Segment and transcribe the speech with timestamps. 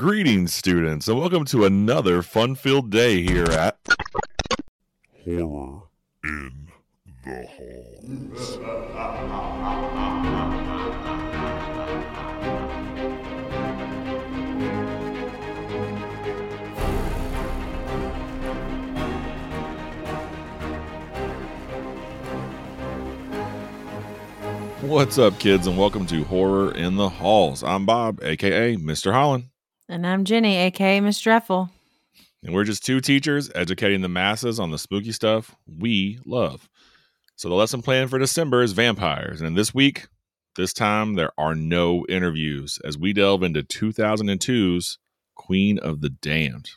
[0.00, 3.76] Greetings, students, and welcome to another fun filled day here at
[5.26, 5.82] Horror
[6.24, 6.68] in
[7.26, 8.56] the halls.
[24.80, 27.62] What's up, kids, and welcome to Horror in the Halls.
[27.62, 29.12] I'm Bob, aka Mr.
[29.12, 29.49] Holland,
[29.90, 31.68] And I'm Jenny, aka Miss Dreadful.
[32.44, 36.68] and we're just two teachers educating the masses on the spooky stuff we love.
[37.34, 40.06] So, the lesson plan for December is vampires, and this week,
[40.54, 44.98] this time, there are no interviews as we delve into 2002's
[45.34, 46.70] Queen of the Damned.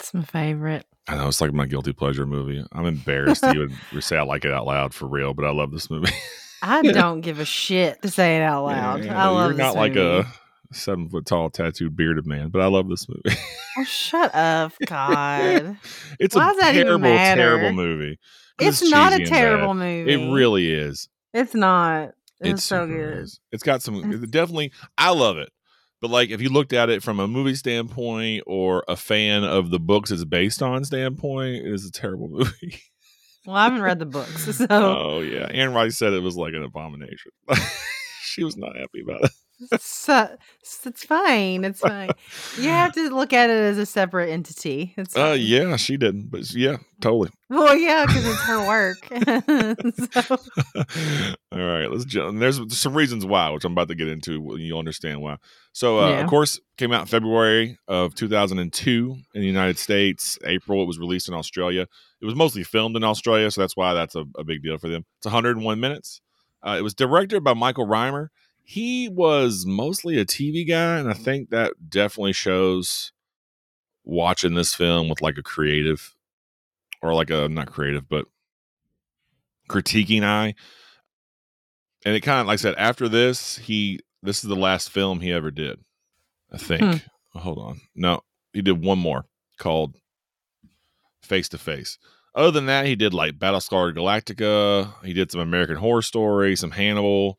[0.00, 0.86] It's my favorite.
[1.06, 2.64] I know it's like my guilty pleasure movie.
[2.72, 5.70] I'm embarrassed to even say I like it out loud for real, but I love
[5.70, 6.14] this movie.
[6.62, 9.04] I don't give a shit to say it out loud.
[9.04, 10.32] Yeah, I love You're not this like a
[10.72, 13.36] seven foot tall tattooed bearded man, but I love this movie.
[13.78, 15.76] Oh, shut up, God.
[16.20, 17.04] it's Why a does that even terrible,
[17.36, 18.18] terrible movie.
[18.58, 20.12] 'Cause it's not a terrible movie.
[20.12, 21.08] It really is.
[21.32, 22.10] It's not.
[22.40, 23.18] It's, It's so good.
[23.18, 23.40] is.
[23.50, 24.72] It's got some it definitely.
[24.98, 25.50] I love it,
[26.00, 29.70] but like if you looked at it from a movie standpoint or a fan of
[29.70, 32.80] the books it's based on standpoint, it is a terrible movie.
[33.46, 36.52] Well, I haven't read the books, so oh yeah, Anne Rice said it was like
[36.54, 37.32] an abomination.
[38.22, 39.30] she was not happy about it.
[39.80, 40.36] So,
[40.84, 41.64] it's fine.
[41.64, 42.10] It's fine.
[42.58, 44.94] You have to look at it as a separate entity.
[44.96, 47.30] It's Uh, yeah, she didn't, but yeah, totally.
[47.48, 48.98] Well, yeah, because it's her work.
[50.12, 50.36] so,
[51.52, 52.38] All right, let's jump.
[52.40, 54.56] There's some reasons why, which I'm about to get into.
[54.58, 55.36] You'll understand why.
[55.72, 56.20] So, uh, Yeah.
[56.22, 60.38] of course, came out in February of 2002 in the United States.
[60.44, 61.86] April, it was released in Australia.
[62.20, 64.88] It was mostly filmed in Australia, so that's why that's a, a big deal for
[64.88, 65.04] them.
[65.18, 66.20] It's 101 minutes.
[66.62, 68.30] Uh, it was directed by Michael Rymer.
[68.64, 73.12] He was mostly a TV guy, and I think that definitely shows
[74.04, 76.14] watching this film with like a creative
[77.02, 78.26] or like a not creative, but
[79.68, 80.54] critiquing eye.
[82.04, 85.20] And it kind of like I said, after this, he this is the last film
[85.20, 85.78] he ever did.
[86.52, 86.82] I think.
[86.82, 87.38] Hmm.
[87.38, 87.80] Hold on.
[87.94, 88.20] No,
[88.52, 89.24] he did one more
[89.58, 89.96] called
[91.22, 91.98] Face to Face.
[92.34, 94.92] Other than that, he did like Battlestar Galactica.
[95.04, 97.38] He did some American Horror Story, some Hannibal,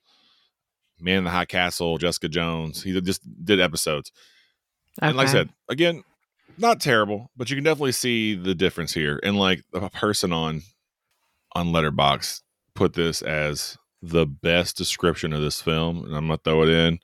[1.03, 2.83] Man in the High Castle, Jessica Jones.
[2.83, 4.11] He just did episodes.
[5.01, 6.03] And like I said, again,
[6.57, 9.19] not terrible, but you can definitely see the difference here.
[9.23, 10.61] And like a person on
[11.55, 12.41] on Letterboxd
[12.75, 16.99] put this as the best description of this film, and I'm gonna throw it in.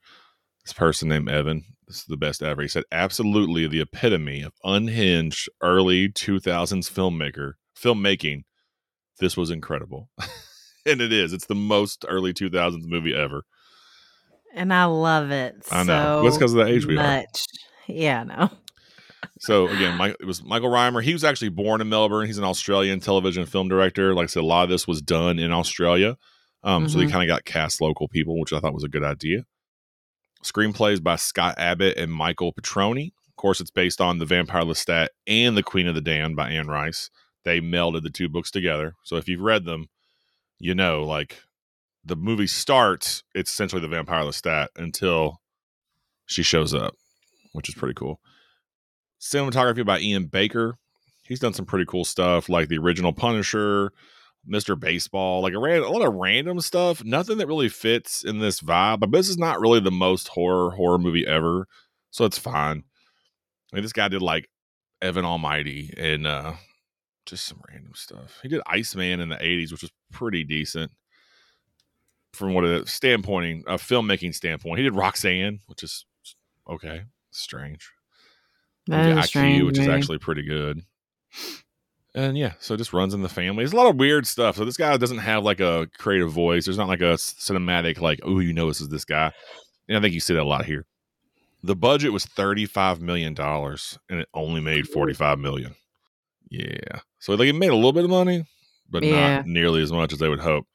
[0.63, 1.63] This person named Evan.
[1.88, 2.61] This is the best ever.
[2.61, 8.43] He said, absolutely the epitome of unhinged early 2000s filmmaker filmmaking.
[9.19, 10.09] This was incredible.
[10.85, 11.33] and it is.
[11.33, 13.43] It's the most early 2000s movie ever.
[14.53, 15.55] And I love it.
[15.71, 16.23] I know.
[16.23, 17.23] So because of the age we are.
[17.87, 18.51] Yeah, no.
[19.39, 21.01] So again, Mike, it was Michael Rymer.
[21.01, 22.27] He was actually born in Melbourne.
[22.27, 24.13] He's an Australian television film director.
[24.13, 26.15] Like I said, a lot of this was done in Australia.
[26.63, 29.03] Um, So they kind of got cast local people, which I thought was a good
[29.03, 29.45] idea.
[30.43, 33.07] Screenplays by Scott Abbott and Michael Petroni.
[33.27, 36.51] Of course, it's based on The Vampire Lestat and The Queen of the Damned by
[36.51, 37.09] Anne Rice.
[37.43, 38.95] They melded the two books together.
[39.03, 39.88] So if you've read them,
[40.59, 41.41] you know, like
[42.03, 45.41] the movie starts, it's essentially The Vampire Lestat until
[46.25, 46.95] she shows up,
[47.53, 48.19] which is pretty cool
[49.19, 50.77] cinematography by Ian Baker.
[51.23, 53.91] He's done some pretty cool stuff, like the original Punisher,
[54.49, 54.79] Mr.
[54.79, 57.03] Baseball, like a, ran- a lot of random stuff.
[57.03, 58.99] Nothing that really fits in this vibe.
[58.99, 61.67] But this is not really the most horror horror movie ever,
[62.09, 62.83] so it's fine.
[63.71, 64.49] I mean, this guy did like
[65.01, 66.53] Evan Almighty and uh
[67.25, 68.39] just some random stuff.
[68.41, 70.91] He did Iceman in the '80s, which was pretty decent
[72.34, 74.78] from what a standpoint, a filmmaking standpoint.
[74.78, 76.06] He did Roxanne, which is
[76.69, 77.91] okay, strange.
[78.88, 80.81] That Movie is a IQ, strange which is actually pretty good.
[82.16, 83.63] And yeah, so it just runs in the family.
[83.63, 84.56] There's a lot of weird stuff.
[84.56, 86.66] So this guy doesn't have like a creative voice.
[86.66, 89.31] There's not like a cinematic like, oh, you know this is this guy.
[89.88, 90.85] And I think you see that a lot here.
[91.62, 95.75] The budget was $35 million and it only made 45 million.
[96.50, 97.01] Yeah.
[97.19, 98.45] So like it made a little bit of money,
[98.89, 99.38] but Yeah.
[99.38, 100.65] not nearly as much as they would hope.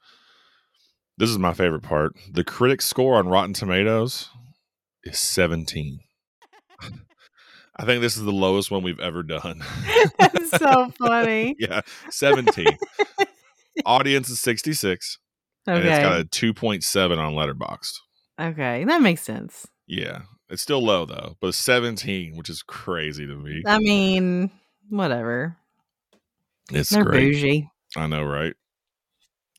[1.16, 2.16] This is my favorite part.
[2.30, 4.30] The critic score on Rotten Tomatoes
[5.04, 6.00] is 17.
[7.76, 9.62] I think this is the lowest one we've ever done.
[10.18, 11.56] That's so funny.
[11.58, 11.80] yeah,
[12.10, 12.66] 17.
[13.84, 15.18] Audience is 66.
[15.66, 17.92] And it's got a 2.7 on Letterboxd.
[18.40, 18.84] Okay.
[18.84, 19.66] That makes sense.
[19.86, 20.22] Yeah.
[20.50, 23.62] It's still low though, but 17, which is crazy to me.
[23.66, 24.50] I mean,
[24.90, 25.56] whatever.
[26.70, 27.32] It's They're great.
[27.32, 27.70] bougie.
[27.96, 28.54] I know, right?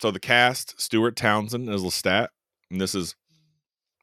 [0.02, 2.28] So the cast, Stuart Townsend as Lestat,
[2.70, 3.16] and this is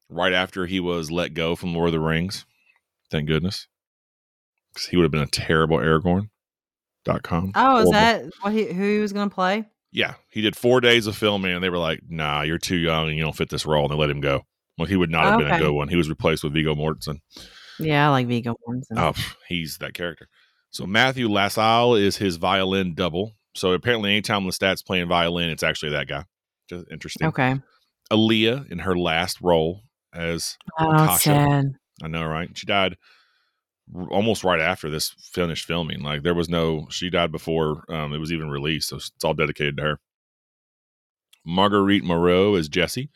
[0.08, 2.46] right after he was let go from Lord of the Rings.
[3.10, 3.66] Thank goodness.
[4.72, 6.30] Because he would have been a terrible Aragorn.
[7.04, 7.50] Dot com.
[7.56, 7.92] Oh, is Horrible.
[7.92, 9.64] that what he, who he was going to play?
[9.90, 13.08] Yeah, he did four days of filming, and they were like, "Nah, you're too young,
[13.08, 14.42] and you don't fit this role," and they let him go.
[14.78, 15.58] Well, he would not have been a Okay.
[15.58, 15.88] good one.
[15.88, 17.18] He was replaced with Viggo Mortensen.
[17.80, 18.96] Yeah, I like Viggo Mortensen.
[18.96, 20.28] Oh, pff, he's that character.
[20.70, 23.32] So Matthew Lasalle is his violin double.
[23.54, 26.24] So apparently, anytime Lestat's playing violin, it's actually that guy.
[26.68, 27.28] Just interesting.
[27.28, 27.60] okay.
[28.10, 29.82] Aaliyah in her last role
[30.14, 31.74] as Oh, sad.
[32.02, 32.50] I know, right?
[32.56, 32.96] She died
[33.94, 36.02] r- almost right after this finished filming.
[36.02, 39.34] Like there was no, she died before um, it was even released, so it's all
[39.34, 40.00] dedicated to her.
[41.44, 43.10] Marguerite Moreau is Jesse.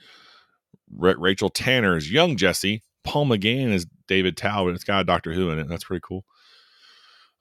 [0.94, 2.83] Ra- Rachel Tanner is young Jesse.
[3.05, 4.75] Paul McGann is David Talbot.
[4.75, 5.69] It's got a Doctor Who in it.
[5.69, 6.25] That's pretty cool.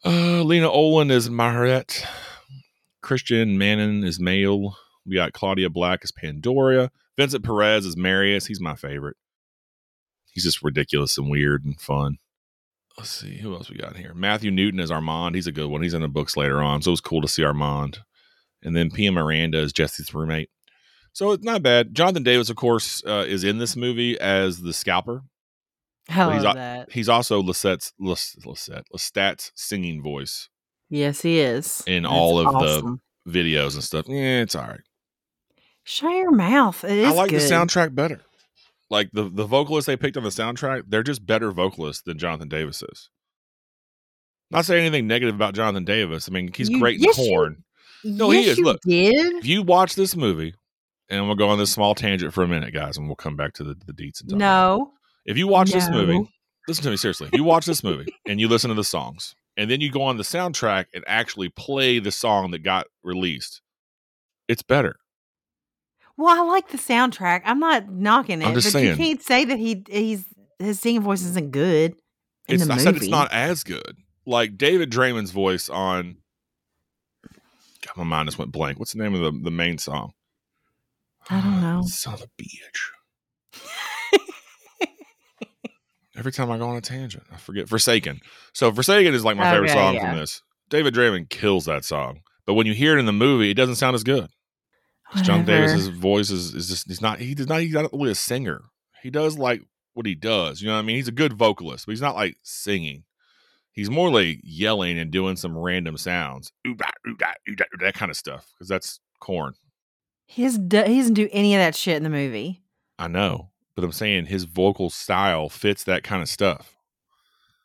[0.06, 2.06] Uh, Lena Olin is Maharet.
[3.06, 4.76] Christian Manon is Mael.
[5.06, 6.90] We got Claudia Black as Pandora.
[7.16, 8.48] Vincent Perez is Marius.
[8.48, 9.16] He's my favorite.
[10.34, 12.18] He's just ridiculous and weird and fun.
[12.98, 14.16] Let's see who else we got here.
[14.16, 15.36] Matthew Newton is Armand.
[15.36, 15.84] He's a good one.
[15.84, 18.00] He's in the books later on, so it was cool to see Armand.
[18.64, 20.50] And then Pia Miranda is Jesse's roommate.
[21.14, 21.94] So it's not bad.
[21.94, 25.22] Jonathan Davis, of course, uh, is in this movie as the scalper.
[26.10, 26.92] I he's that.
[26.92, 30.50] He's also Lestat's Les- Lestat, Lestat's singing voice
[30.90, 31.84] Yes, he is.
[31.88, 33.02] in That's all of awesome.
[33.26, 34.06] the videos and stuff.
[34.08, 34.82] Yeah, it's all right.
[35.84, 36.84] Shut your mouth.
[36.84, 37.42] It is I like good.
[37.42, 38.22] the soundtrack better.
[38.90, 42.50] Like the the vocalists they picked on the soundtrack, they're just better vocalists than Jonathan
[42.50, 43.10] Davis is.
[44.52, 46.30] Not saying anything negative about Jonathan Davis.
[46.30, 47.64] I mean, he's You- great in yes, you- Korn.
[48.04, 48.60] No, he is.
[48.60, 49.38] Look, did.
[49.38, 50.54] If you watch this movie,
[51.10, 53.54] and we'll go on this small tangent for a minute, guys, and we'll come back
[53.54, 54.78] to the, the deets and talk about it.
[54.78, 54.92] No.
[55.26, 56.30] If you watch this movie,
[56.68, 57.30] listen to me seriously.
[57.34, 60.04] If you watch this movie and you listen to the songs, and then you go
[60.04, 63.62] on the soundtrack and actually play the song that got released,
[64.48, 64.98] it's better.
[66.18, 67.42] Well, I like the soundtrack.
[67.46, 70.26] I'm not knocking it, I'm just but you can't say that he he's
[70.60, 71.96] his singing voice isn't good
[72.48, 72.84] in It's, the I movie.
[72.86, 73.98] said it's not as good.
[74.26, 76.18] Like David Draiman's voice on.
[77.86, 78.80] God, my mind just went blank.
[78.80, 80.14] What's the name of the, the main song?
[81.30, 81.82] I don't ah, know.
[81.84, 82.90] Son of a bitch.
[86.18, 88.22] Every time I go on a tangent, I forget Forsaken.
[88.54, 90.10] So Forsaken is like my favorite Okay, song yeah.
[90.12, 90.42] from this.
[90.70, 92.22] David Draiman kills that song.
[92.46, 94.30] But when you hear it in the movie, it doesn't sound as good.
[95.24, 98.16] John Davis's voice is, is just he's not he does not he's not really a
[98.16, 98.64] singer.
[99.04, 99.62] He does like
[99.94, 100.62] what he does.
[100.62, 100.96] You know what I mean?
[100.96, 103.04] He's a good vocalist, but he's not like singing.
[103.72, 106.52] He's more like yelling and doing some random sounds.
[106.78, 108.48] That kind of stuff.
[108.54, 109.54] Because that's Korn.
[110.28, 112.64] He, has do, he doesn't do any of that shit in the movie.
[112.98, 113.52] I know.
[113.76, 116.76] But I'm saying his vocal style fits that kind of stuff.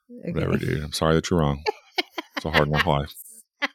[0.09, 0.83] Whatever, dude.
[0.83, 1.63] I'm sorry that you're wrong.
[2.37, 3.15] It's a hard enough life.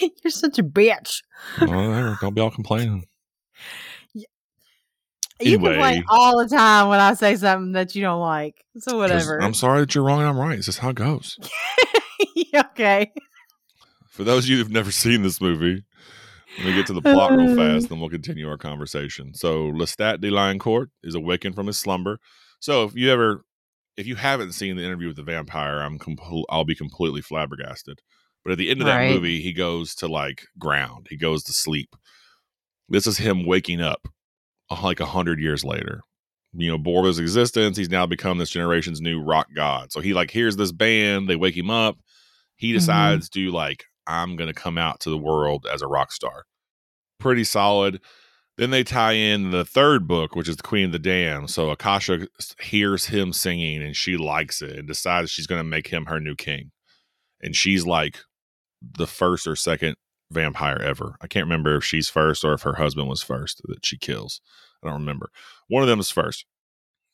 [0.00, 1.22] You're such a bitch.
[1.60, 2.16] Well.
[2.20, 3.04] Don't be all complaining.
[4.14, 4.24] You
[5.40, 5.72] Anyway.
[5.74, 8.64] complain all the time when I say something that you don't like.
[8.78, 9.42] So whatever.
[9.42, 10.56] I'm sorry that you're wrong and I'm right.
[10.56, 11.38] It's just how it goes.
[12.54, 13.12] okay.
[14.08, 15.84] For those of you who've never seen this movie,
[16.58, 19.34] let me get to the plot real fast, then we'll continue our conversation.
[19.34, 22.18] So Lestat de Lioncourt is awakened from his slumber.
[22.60, 23.44] So if you ever,
[23.96, 28.00] if you haven't seen the interview with the vampire, I'm compl- I'll be completely flabbergasted.
[28.44, 29.10] But at the end of that Right.
[29.10, 31.06] movie, he goes to like ground.
[31.10, 31.94] He goes to sleep.
[32.88, 34.08] This is him waking up,
[34.70, 36.02] uh, like a hundred years later.
[36.54, 39.90] You know, his existence, he's now become this generation's new rock god.
[39.90, 41.98] So he like hears this band, they wake him up.
[42.56, 42.74] He Mhm.
[42.74, 46.44] decides to like, I'm gonna come out to the world as a rock star.
[47.18, 48.00] Pretty solid.
[48.58, 51.50] Then they tie in the third book, which is the Queen of the Damned.
[51.50, 52.28] So Akasha
[52.60, 56.34] hears him singing and she likes it and decides she's gonna make him her new
[56.34, 56.70] king.
[57.40, 58.18] And she's like
[58.82, 59.96] the first or second
[60.30, 61.16] vampire ever.
[61.20, 64.40] I can't remember if she's first or if her husband was first that she kills.
[64.82, 65.30] I don't remember.
[65.68, 66.44] One of them is first,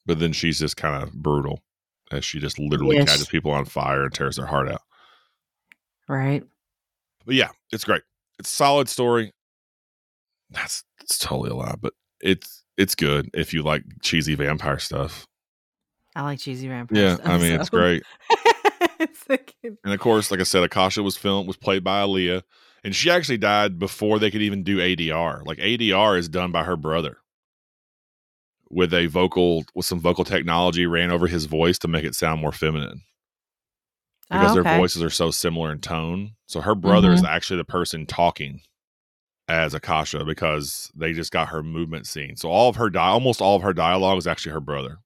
[0.07, 1.63] but then she's just kind of brutal
[2.11, 3.09] as she just literally Yes.
[3.11, 4.83] catches people on fire and tears their heart out.
[6.09, 6.43] Right.
[7.29, 8.01] But yeah, it's great.
[8.39, 9.35] It's a solid story.
[10.49, 11.93] That's it's totally a lie, but
[12.23, 15.27] it's it's good if you like cheesy vampire stuff.
[16.17, 16.99] I like cheesy vampire.
[16.99, 18.03] Yeah, stuff, I mean it's great.
[18.99, 22.45] it's And of course, like I said, Akasha was filmed was played by Aaliyah,
[22.83, 25.45] and she actually died before they could even do ADR.
[25.45, 27.19] Like ADR is done by her brother
[28.71, 32.41] with a vocal with some vocal technology ran over his voice to make it sound
[32.41, 33.03] more feminine
[34.31, 36.33] because Oh, their voices are so similar in tone.
[36.47, 37.29] So her brother is Mhm.
[37.29, 38.61] actually the person talking
[39.49, 42.37] as Akasha because they just got her movement scene.
[42.37, 44.99] So all of her di- almost all of her dialogue is actually her brother.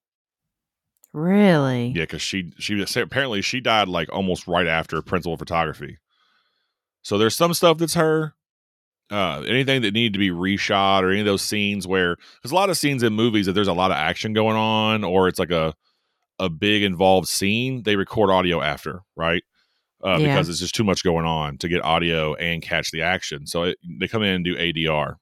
[1.12, 1.88] Really?
[1.88, 5.98] Yeah, because she she apparently she died like almost right after principal photography.
[7.02, 8.34] So there's some stuff that's her.
[9.10, 12.54] Uh, anything that needed to be reshot or any of those scenes where there's a
[12.54, 15.38] lot of scenes in movies that there's a lot of action going on or it's
[15.38, 15.74] like a
[16.38, 19.42] a big involved scene, they record audio after, right?
[20.04, 20.34] Uh, Yeah.
[20.34, 23.46] Because it's just too much going on to get audio and catch the action.
[23.46, 25.16] So it, they come in and do ADR.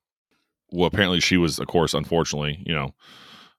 [0.70, 2.94] Well, apparently she was, of course, unfortunately, you know,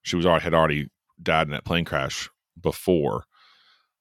[0.01, 0.88] she was already had already
[1.22, 2.29] died in that plane crash
[2.60, 3.25] before.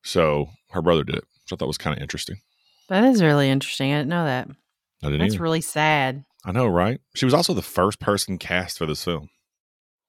[0.02, 2.37] So her brother did it, which I thought was kind of interesting.
[2.88, 3.92] That is really interesting.
[3.92, 4.49] I didn't know that.
[5.02, 5.42] I didn't That's either.
[5.42, 6.25] really sad.
[6.45, 7.00] I know, right?
[7.14, 9.28] She was also the first person cast for this film,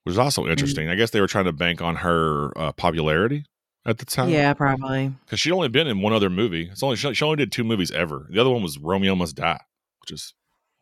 [0.03, 0.51] which is also Mm.
[0.51, 0.89] interesting.
[0.89, 3.45] I guess they were trying to bank on her uh, popularity
[3.85, 4.29] at the time.
[4.29, 5.13] Yeah, probably.
[5.25, 6.69] because she'd only been in one other movie.
[6.71, 8.27] It's only she, she only did two movies ever.
[8.29, 9.59] The other one was Romeo Must Die,
[10.01, 10.33] which is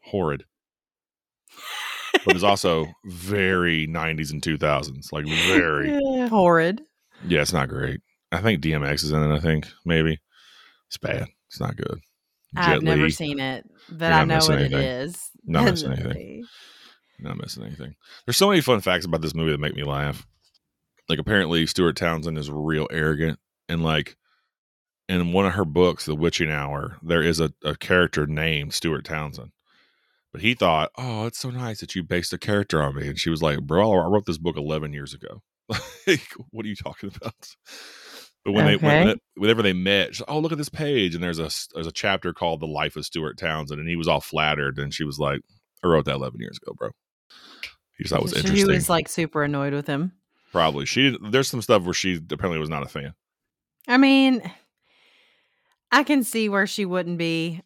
[0.06, 0.44] horrid,
[2.26, 5.90] but it's also very '90s and 2000s, like very.
[6.02, 6.82] Yeah, horrid.
[7.28, 8.02] Yeah, it's not great.
[8.32, 9.36] I think DMX is in it.
[9.36, 10.20] I think maybe
[10.88, 11.28] it's bad.
[11.48, 12.00] It's not good.
[12.56, 14.80] I've never seen it, but I know what it anything.
[14.82, 15.30] is.
[15.46, 16.46] Not missing anything.
[17.22, 17.96] Not missing anything.
[18.26, 20.26] There's so many fun facts about this movie that make me laugh.
[21.08, 24.16] Like apparently Stuart Townsend is real arrogant and like
[25.08, 29.06] in one of her books, The Witching Hour, there is a, a character named Stuart
[29.06, 29.52] Townsend.
[30.32, 33.08] But he thought, Oh, it's so nice that you based a character on me.
[33.08, 35.42] And she was like, Bro, I wrote this book eleven years ago.
[36.08, 37.56] like, what are you talking about?
[38.46, 41.24] But when they when, whenever they met, she's like, oh look at this page, and
[41.24, 44.22] there's a there's a chapter called "The Life of Stuart Townsend," and he was all
[44.22, 45.42] flattered, and she was like,
[45.84, 46.92] "I wrote that 11 years ago, bro."
[47.98, 48.68] He just thought was So interesting.
[48.68, 50.14] She was like super annoyed with him.
[50.52, 51.18] Probably she.
[51.22, 53.14] There's some stuff where she apparently was not a fan.
[53.88, 54.42] I mean,
[55.92, 57.62] I can see where she wouldn't be.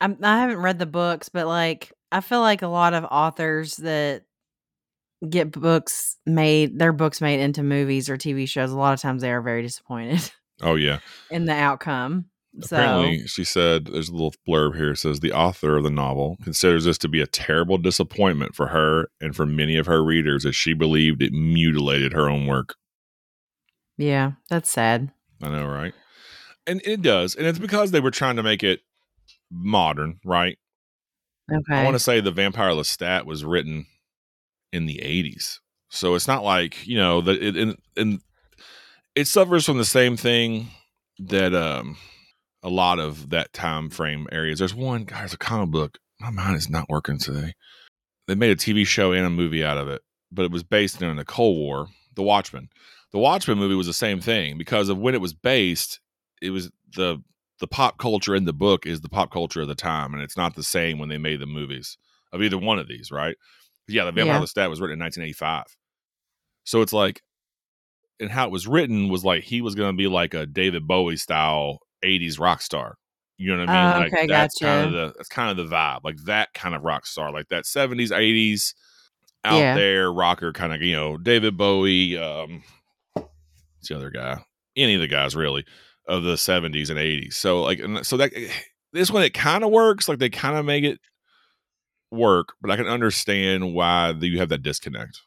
[0.00, 3.76] I'm, I haven't read the books, but like, I feel like a lot of authors
[3.76, 4.22] that
[5.28, 9.22] get books made, their books made into movies or TV shows, a lot of times
[9.22, 10.30] they are very disappointed
[10.62, 11.00] Oh yeah.
[11.30, 12.26] in the outcome.
[12.62, 14.90] So, Apparently, she said there's a little blurb here.
[14.90, 18.66] It says the author of the novel considers this to be a terrible disappointment for
[18.68, 22.74] her and for many of her readers, as she believed it mutilated her own work.
[23.96, 25.12] yeah, that's sad.
[25.42, 25.94] I know, right?
[26.66, 28.80] And it does, and it's because they were trying to make it
[29.50, 30.58] modern, right?
[31.52, 31.80] Okay.
[31.80, 33.86] I want to say the Vampire Lestat was written
[34.72, 35.58] in the 80s.
[35.88, 38.20] So it's not like, you know, that it and, and
[39.14, 40.68] it suffers from the same thing
[41.18, 41.96] that um
[42.62, 44.58] a lot of that time frame areas.
[44.58, 45.98] There's one guy, there's a comic book.
[46.20, 47.54] My mind is not working today.
[48.28, 51.00] They made a TV show and a movie out of it, but it was based
[51.02, 52.68] in the Cold War, The Watchmen.
[53.12, 56.00] The Watchmen movie was the same thing because of when it was based,
[56.40, 57.22] it was the
[57.58, 60.36] the pop culture in the book is the pop culture of the time, and it's
[60.36, 61.98] not the same when they made the movies
[62.32, 63.36] of either one of these, right?
[63.86, 64.40] Yeah, the Vampire Yeah.
[64.40, 65.64] Lestat was written in 1985,
[66.64, 67.22] so it's like,
[68.18, 70.86] and how it was written was like he was going to be like a David
[70.86, 72.96] Bowie style 80s rock star.
[73.38, 73.96] You know what I mean?
[73.96, 75.06] Oh, like okay, that's kind of gotcha.
[75.06, 78.10] the that's kind of the vibe, like that kind of rock star, like that 70s,
[78.10, 78.74] 80s
[79.44, 79.74] out Yeah.
[79.74, 82.62] there rocker kind of, you know, David Bowie, um,
[83.14, 84.44] what's the other guy?
[84.76, 85.64] Any of the guys really
[86.06, 87.34] of the 70s and 80s.
[87.34, 88.32] So like, and so that
[88.92, 90.08] this one it kind of works.
[90.08, 91.00] Like they kind of make it
[92.10, 95.20] work, but I can understand why you have that disconnect.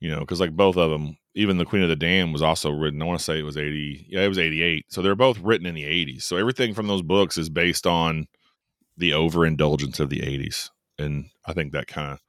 [0.00, 2.70] You know, because like both of them, even the Queen of the Damned was also
[2.70, 3.02] written.
[3.02, 4.06] I want to say it was 80.
[4.08, 4.86] Yeah, it was 88.
[4.88, 6.22] So they're both written in the 80s.
[6.22, 8.26] So everything from those books is based on
[8.96, 12.20] the overindulgence of the 80s, and I think that kind of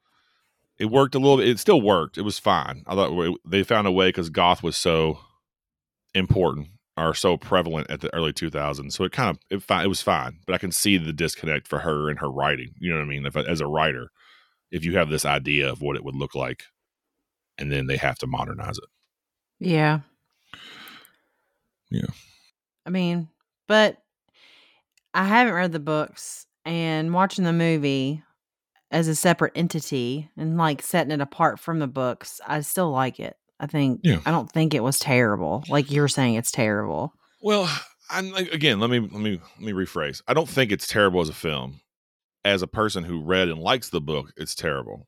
[0.78, 1.48] it worked a little bit.
[1.48, 2.18] It still worked.
[2.18, 2.82] It was fine.
[2.86, 5.20] I thought they found a way because goth was so
[6.14, 8.92] important or so prevalent at the early 2000s.
[8.92, 11.68] So it kind of it, fi- it was fine, but I can see the disconnect
[11.68, 12.74] for her and her writing.
[12.78, 13.26] You know what I mean?
[13.26, 14.10] If as a writer,
[14.70, 16.64] if you have this idea of what it would look like,
[17.58, 18.84] and then they have to modernize it.
[19.58, 20.00] Yeah.
[21.90, 22.06] Yeah.
[22.86, 23.28] I mean,
[23.68, 23.98] but
[25.14, 28.22] I haven't read the books and watching the movie
[28.90, 33.20] as a separate entity and like setting it apart from the books, I still like
[33.20, 33.36] it.
[33.60, 34.18] I think Yeah.
[34.26, 35.64] I don't think it was terrible.
[35.68, 37.12] Like you're saying it's terrible.
[37.40, 37.70] Well,
[38.10, 38.80] I'm like again.
[38.80, 40.20] Let me let me let me rephrase.
[40.26, 41.80] I don't think it's terrible as a film.
[42.44, 45.06] As a person who read and likes the book, it's terrible.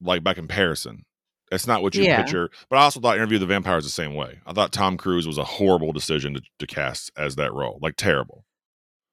[0.00, 1.04] Like by comparison,
[1.52, 2.22] that's not what you Yeah.
[2.22, 2.50] picture.
[2.70, 4.40] But I also thought Interview the Vampire is the same way.
[4.46, 7.78] I thought Tom Cruise was a horrible decision to, to cast as that role.
[7.82, 8.44] Like terrible,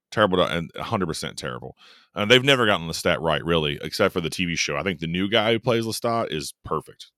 [0.09, 1.75] terrible, to, and 100 percent terrible.
[2.15, 4.75] And they've never gotten Lestat right, really, except for the TV show.
[4.77, 7.11] I think the new guy who plays Lestat is perfect.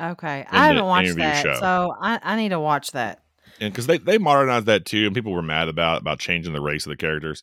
[0.00, 0.46] Okay.
[0.50, 1.42] I haven't watched that.
[1.42, 1.54] show.
[1.58, 3.22] So I, I need to watch that.
[3.60, 6.60] and because they they modernized that too, and people were mad about about changing the
[6.60, 7.42] race of the characters.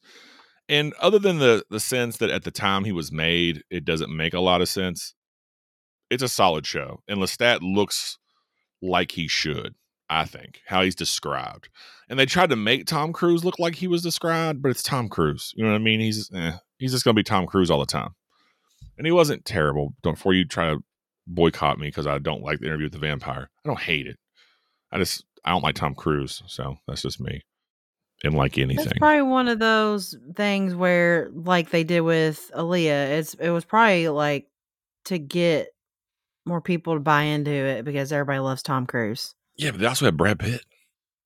[0.70, 4.16] And other than the the sense that at the time he was made, it doesn't
[4.16, 5.16] make a lot of sense.
[6.14, 8.18] It's a solid show, and Lestat looks
[8.82, 9.76] like he should.
[10.10, 11.70] I think how he's described,
[12.08, 15.10] and they tried to make Tom Cruise look like he was described, but it's Tom
[15.10, 15.54] Cruise.
[15.56, 16.00] You know what I mean?
[16.00, 18.14] He's eh, he's just gonna be Tom Cruise all the time,
[18.98, 19.96] and he wasn't terrible.
[20.04, 20.84] Don't before you try to
[21.26, 23.50] boycott me because I don't like the interview with the vampire.
[23.66, 24.20] I don't hate it.
[24.92, 27.42] I just I don't like Tom Cruise, so that's just me.
[28.22, 28.86] Didn't like anything.
[28.86, 33.66] It's probably one of those things where, like they did with Aaliyah, it's it was
[33.66, 34.48] probably like
[35.06, 35.73] to get
[36.46, 39.34] more people to buy into it because everybody loves Tom Cruise.
[39.56, 40.62] yeah, but they also had Brad Pitt.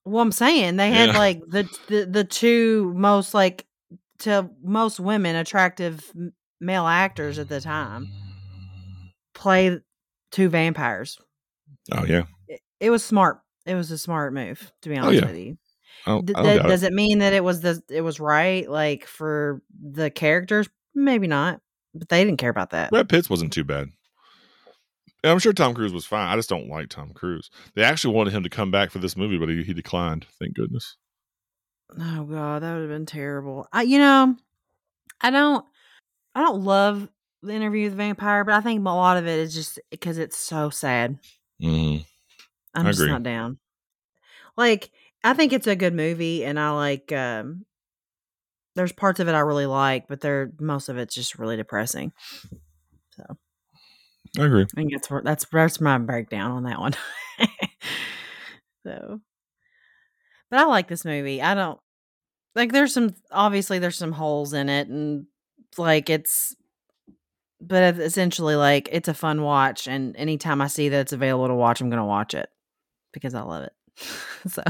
[0.04, 1.18] Well, I'm saying they had Yeah.
[1.18, 3.66] like the, the the two most like
[4.20, 6.10] to most women attractive
[6.60, 9.10] male actors at the time mm.
[9.34, 9.80] play
[10.32, 11.18] two vampires.
[11.92, 12.24] Oh yeah.
[12.48, 13.40] It, it was smart.
[13.66, 15.26] It was a smart move, to be Oh, honest yeah.
[15.26, 15.58] with you.
[16.06, 16.68] Don't, D- I don't d- doubt it.
[16.68, 20.68] does it mean that it was the it was right like for the characters?
[20.94, 21.60] Maybe not,
[21.94, 22.90] but they didn't care about that.
[22.90, 23.88] Brad Pitt's wasn't too bad.
[25.24, 26.28] Yeah, I'm sure Tom Cruise was fine.
[26.28, 27.50] I just don't like Tom Cruise.
[27.74, 30.26] They actually wanted him to come back for this movie, but he, he declined.
[30.38, 30.96] Thank goodness.
[31.98, 33.66] Oh god, that would have been terrible.
[33.72, 34.36] I you know,
[35.20, 35.64] I don't
[36.34, 37.08] I don't love
[37.42, 40.18] the interview with the vampire, but I think a lot of it is just because
[40.18, 41.18] it's so sad.
[41.62, 42.02] Mm-hmm.
[42.74, 43.12] I'm I just agree.
[43.12, 43.58] not down.
[44.56, 44.90] Like,
[45.24, 47.64] I think it's a good movie and I like um
[48.76, 52.12] there's parts of it I really like, but there most of it's just really depressing.
[53.10, 53.36] So
[54.38, 54.62] I agree.
[54.62, 56.94] I think that's where that's that's my breakdown on that one.
[58.86, 59.20] so
[60.50, 61.42] but I like this movie.
[61.42, 61.78] I don't
[62.54, 65.26] like there's some obviously there's some holes in it and
[65.76, 66.56] like it's
[67.60, 71.54] but essentially like it's a fun watch and anytime I see that it's available to
[71.54, 72.48] watch I'm going to watch it
[73.12, 73.72] because I love it.
[74.48, 74.62] so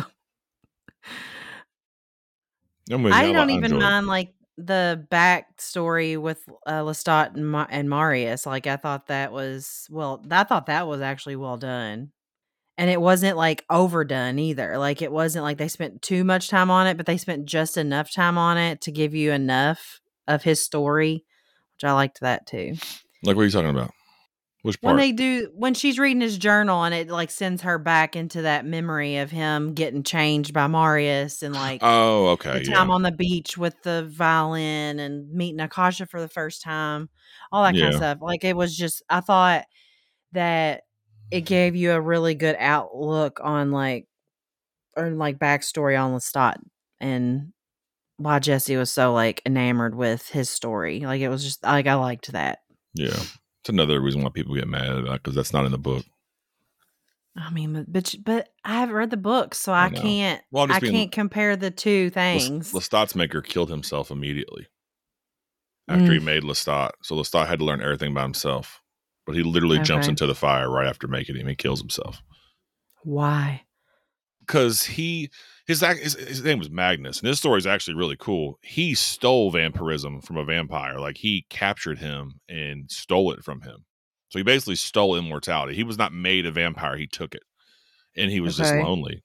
[2.91, 3.19] I'm with you.
[3.19, 3.81] I don't even enjoy it.
[3.81, 8.45] mind like the backstory with uh, Lestat and, Ma- and Marius.
[8.45, 12.11] Like I thought that was well, I thought that was actually well done,
[12.77, 14.77] and it wasn't like overdone either.
[14.77, 17.77] Like it wasn't like they spent too much time on it, but they spent just
[17.77, 21.25] enough time on it to give you enough of his story,
[21.77, 22.75] which I liked that too.
[23.23, 23.93] Like, what are you talking about?
[24.69, 28.15] Which When they do when she's reading his journal and it like sends her back
[28.15, 32.59] into that memory of him getting changed by Marius and like oh, okay.
[32.61, 32.75] the Yeah.
[32.77, 37.09] time on the beach with the violin and meeting Akasha for the first time,
[37.51, 38.19] all that kind of stuff.
[38.21, 39.65] Like it was just, I thought
[40.33, 40.83] that
[41.31, 44.07] it gave you a really good outlook on like,
[44.97, 46.57] or like backstory on Lestat
[47.01, 47.53] and
[48.17, 51.01] why Jesse was so like enamored with his story.
[51.01, 52.59] Like it was just like I liked that.
[52.95, 53.17] yeah.
[53.63, 56.05] It's another reason why people get mad because that's not in the book.
[57.37, 60.43] I mean, but but, but I haven't read the book, so I I, can't.
[60.51, 62.73] Well, I being- can't compare the two things.
[62.73, 64.67] Lestat's maker killed himself immediately
[65.89, 66.25] after he Mm.
[66.25, 66.91] made Lestat.
[67.03, 68.81] So Lestat had to learn everything by himself.
[69.27, 71.47] But he literally jumps into the fire right after making him.
[71.47, 72.23] He kills himself.
[73.03, 73.65] Why?
[74.41, 75.29] because he
[75.69, 78.59] his, his his name was Magnus, and this story is actually really cool.
[78.63, 83.85] He stole vampirism from a vampire, like he captured him and stole it from him.
[84.31, 85.75] So he basically stole immortality.
[85.75, 87.43] He was not made a vampire; he took it,
[88.17, 89.23] and he was just lonely.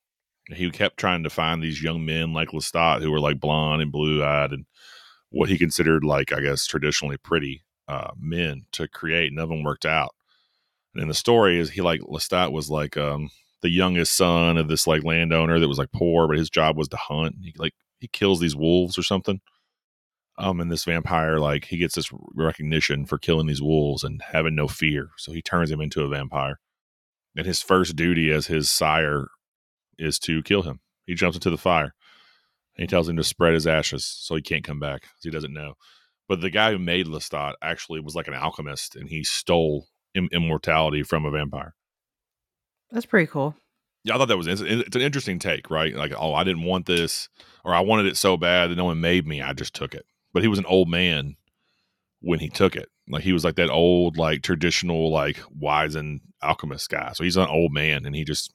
[0.49, 3.91] He kept trying to find these young men like Lestat who were like blonde and
[3.91, 4.65] blue eyed and
[5.29, 9.31] what he considered like I guess traditionally pretty uh, men to create.
[9.31, 10.13] None of them worked out.
[10.93, 13.29] And in the story is he like Lestat was like um
[13.63, 16.89] the youngest son of this like landowner that was like poor, but his job was
[16.89, 17.37] to hunt.
[17.41, 19.41] He like he kills these wolves or something.
[20.37, 24.55] Um, and this vampire like he gets this recognition for killing these wolves and having
[24.55, 26.59] no fear, so he turns him into a vampire.
[27.35, 29.27] And his first duty as his sire
[29.97, 30.81] is to kill him.
[31.07, 31.93] He jumps into the fire.
[32.75, 35.31] And he tells him to spread his ashes so he can't come back 'cause he
[35.31, 35.75] doesn't know.
[36.27, 40.29] But the guy who made Lestat actually was like an alchemist, and he stole Im-
[40.31, 41.75] immortality from a vampire.
[42.93, 43.55] That's pretty cool.
[44.05, 45.93] Yeah, I thought that was it's, it's an interesting take, right?
[45.95, 47.27] Like, oh, I didn't want this,
[47.65, 49.41] or I wanted it so bad that no one made me.
[49.41, 50.05] I just took it.
[50.33, 51.35] But he was an old man
[52.21, 52.89] when he took it.
[53.09, 57.11] Like he was like that old, like traditional, like wise and alchemist guy.
[57.13, 58.53] So he's an old man, and he just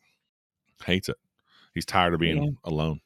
[0.84, 1.16] hates it.
[1.74, 2.50] He's tired of being Yeah.
[2.64, 3.00] alone.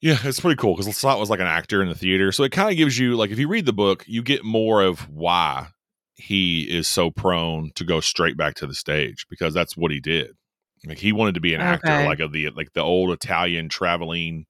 [0.00, 2.52] Yeah, it's pretty cool because Slot was like an actor in the theater, so it
[2.52, 5.68] kind of gives you like if you read the book, you get more of why
[6.14, 10.00] he is so prone to go straight back to the stage because that's what he
[10.00, 10.36] did.
[10.86, 12.04] Like he wanted to be an actor, Okay.
[12.06, 14.46] like of the like the old Italian traveling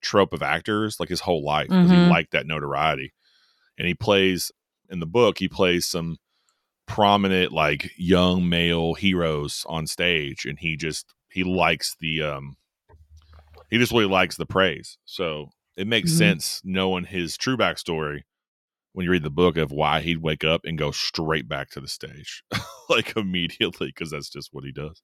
[0.00, 2.04] trope of actors, like his whole life because Mhm.
[2.04, 3.12] he liked that notoriety.
[3.78, 4.50] And he plays
[4.88, 6.16] in the book, he plays some
[6.86, 12.56] prominent like young male heroes on stage, and he just he likes the um
[13.70, 14.98] he just really likes the praise.
[15.04, 16.16] So it makes Mhm.
[16.16, 18.22] sense knowing his true backstory
[18.92, 21.80] when you read the book of why he'd wake up and go straight back to
[21.80, 22.44] the stage
[22.88, 25.02] like immediately because that's just what he does.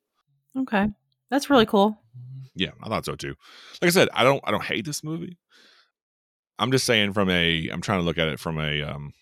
[0.57, 0.89] Okay.
[1.31, 2.01] That's really cool.
[2.55, 3.35] Yeah, I thought so too.
[3.81, 5.39] Like I said, I don't I don't hate this movie.
[6.59, 9.13] I'm just saying from a I'm trying to look at it from a um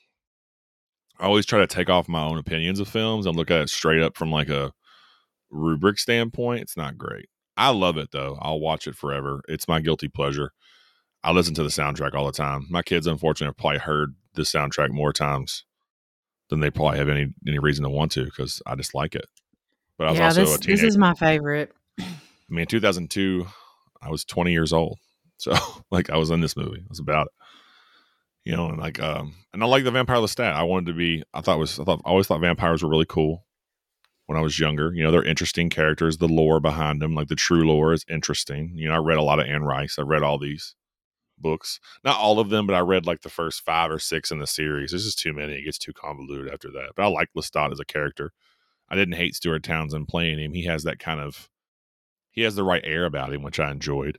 [1.21, 3.71] I always try to take off my own opinions of films and look at it
[3.71, 4.73] straight up from like a
[5.51, 6.63] rubric standpoint.
[6.63, 7.29] It's not great.
[7.57, 8.39] I love it though.
[8.41, 9.43] I'll watch it forever.
[9.49, 10.53] It's my guilty pleasure.
[11.25, 12.67] I listen to the soundtrack all the time.
[12.71, 15.65] My kids, unfortunately, have probably heard the soundtrack more times
[16.49, 19.27] than they probably have any any reason to want to because I just like it.
[19.99, 20.83] But I was yeah, also this a teenager.
[20.83, 21.73] this is my favorite.
[22.01, 22.05] I
[22.49, 23.47] mean, in 2002,
[24.01, 24.99] I was 20 years old.
[25.41, 25.55] So,
[25.93, 26.81] like, I was in this movie.
[26.81, 27.33] It was about it.
[28.45, 30.53] You know, and like, um, and I like the Vampire Lestat.
[30.53, 33.07] I wanted to be, I thought was, I thought, I always thought vampires were really
[33.09, 33.47] cool
[34.27, 34.93] when I was younger.
[34.93, 36.17] You know, they're interesting characters.
[36.19, 38.73] The lore behind them, like the true lore, is interesting.
[38.75, 39.97] You know, I read a lot of Anne Rice.
[39.97, 40.75] I read all these
[41.39, 44.41] books, not all of them, but I read like the first five or six in
[44.41, 44.91] the series.
[44.91, 45.53] There's just too many.
[45.53, 46.95] It gets too convoluted after that.
[46.97, 48.33] But I like Lestat as a character.
[48.91, 50.53] I didn't hate Stuart Townsend playing him.
[50.53, 51.49] He has that kind of,
[52.31, 54.19] he has the right air about him, which I enjoyed.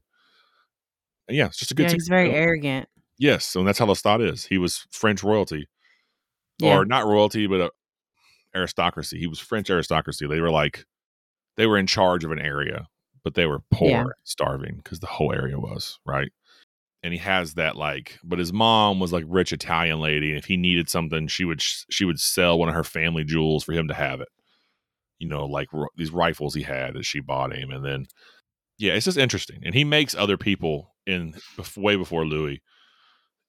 [1.27, 1.88] And yeah, it's just a good.
[1.88, 2.88] Yeah, he's very arrogant.
[3.17, 4.45] Yes, and that's how Lestat is.
[4.45, 5.67] He was French royalty,
[6.60, 6.77] Yeah.
[6.77, 7.71] or not royalty, but a
[8.55, 9.19] aristocracy.
[9.19, 10.25] He was French aristocracy.
[10.27, 10.86] They were like,
[11.58, 12.88] they were in charge of an area,
[13.23, 14.05] but they were poor, Yeah.
[14.23, 16.32] starving because the whole area was right.
[17.03, 20.45] And he has that like, but his mom was like rich Italian lady, and if
[20.45, 23.88] he needed something, she would she would sell one of her family jewels for him
[23.88, 24.27] to have it.
[25.19, 28.08] You know, like r- these rifles he had that she bought him, and then
[28.77, 29.62] yeah, it's just interesting.
[29.63, 31.36] And he makes other people in
[31.77, 32.62] way before Louis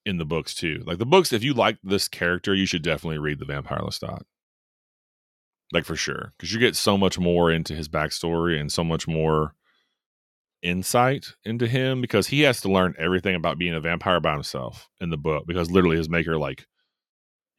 [0.05, 0.83] in the books too.
[0.85, 4.23] Like the books, if you like this character, you should definitely read the Vampire Lestat.
[5.71, 9.07] Like for sure, because you get so much more into his backstory and so much
[9.07, 9.55] more
[10.61, 14.89] insight into him because he has to learn everything about being a vampire by himself
[14.99, 16.67] in the book because literally his maker like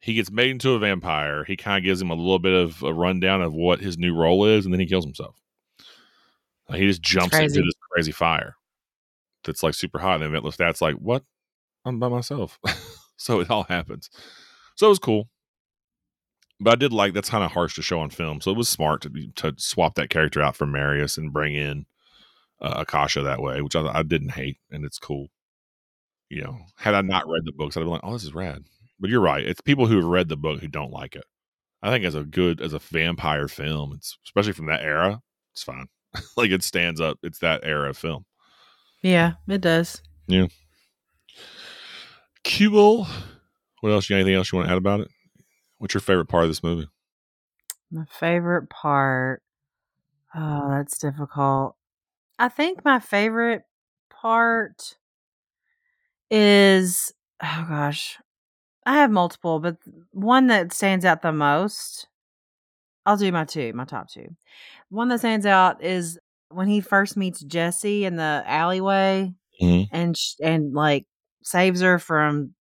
[0.03, 1.45] he gets made into a vampire.
[1.45, 4.13] He kind of gives him a little bit of a rundown of what his new
[4.13, 5.39] role is and then he kills himself.
[6.67, 8.57] Like, he just jumps into this crazy fire
[9.45, 11.23] that's like super hot and then Lestat's like what?
[11.85, 12.59] I'm by myself.
[13.15, 14.09] So it all happens.
[14.75, 15.29] So it was cool.
[16.59, 18.67] But i did like that's kind of harsh to show on film so it was
[18.67, 21.85] smart to, to swap that character out for marius and bring in
[22.59, 25.27] uh, Akasha that way, which I, I didn't hate, and it's cool.
[26.29, 28.63] You know, had I not read the books, I'd be like, "Oh, this is rad."
[29.03, 31.25] But you're right; it's people who have read the book who don't like it.
[31.81, 35.61] I think as a good as a vampire film, it's especially from that era, it's
[35.61, 35.87] fine.
[36.37, 37.19] like it stands up.
[37.21, 38.23] It's that era of film.
[39.01, 40.01] Yeah, it does.
[42.45, 43.05] Cool.
[43.81, 44.09] What else?
[44.09, 45.09] You got anything else you want to add about it?
[45.79, 46.87] What's your favorite part of this movie?
[47.91, 49.43] My favorite part.
[50.33, 51.75] Oh, that's difficult.
[52.39, 53.63] I think my favorite
[54.09, 54.95] part
[56.31, 57.11] is
[57.43, 58.17] oh gosh.
[58.85, 59.77] I have multiple, but
[60.11, 62.07] one that stands out the most.
[63.05, 64.35] I'll do my two, my top two.
[64.89, 66.19] One that stands out is
[66.49, 69.89] when he first meets Jesse in the alleyway Mhm.
[69.91, 71.05] and sh- and like
[71.43, 72.55] saves her from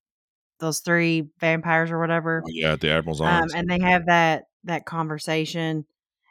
[0.61, 2.43] those three vampires or whatever.
[2.49, 5.85] Yeah, the Admiral's um, and they have that that conversation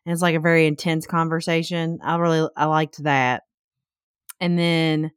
[0.05, 3.43] and it's like a very intense conversation i really i liked that
[4.39, 5.11] and then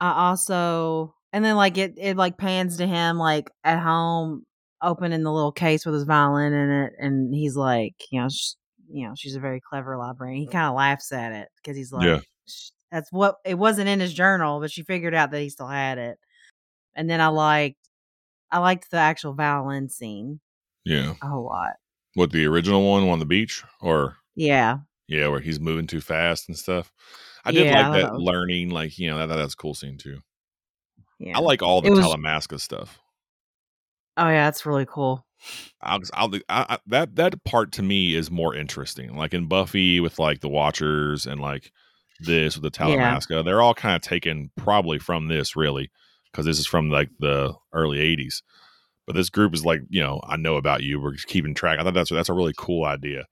[0.00, 4.44] i also and then like it it like pans to him like at home
[4.82, 8.54] opening the little case with his violin in it and he's like you know sh-
[8.90, 11.92] you know she's a very clever librarian he kind of laughs at it because he's
[11.92, 12.20] like Yeah.
[12.90, 15.96] That's what it wasn't in his journal but she figured out that he still had
[15.98, 16.18] it
[16.94, 17.78] and then i liked
[18.50, 20.40] i liked the actual violin scene
[20.84, 21.14] yeah.
[21.22, 21.74] a whole lot
[22.14, 24.78] What the original one on the beach, or yeah
[25.12, 26.90] yeah, where he's moving too fast and stuff.
[27.44, 29.98] I did Yeah, like that that learning, like you know, that, that's a cool scene
[29.98, 30.20] too.
[31.22, 31.38] Yeah.
[31.38, 32.98] I like all the was- Talamasca stuff.
[34.16, 35.24] oh yeah, that's really cool.
[35.80, 39.16] I'll, I'll I, I, that that part to me is more interesting.
[39.16, 41.72] Like in Buffy with like the Watchers and like
[42.20, 43.42] this with the Yeah.
[43.42, 45.90] They're all kind of taken probably from this really
[46.30, 48.42] because this is from like the early '80s.
[49.06, 51.00] But this group is like you know I know about you.
[51.00, 51.80] We're keeping track.
[51.80, 53.26] I thought that's that's a really cool idea.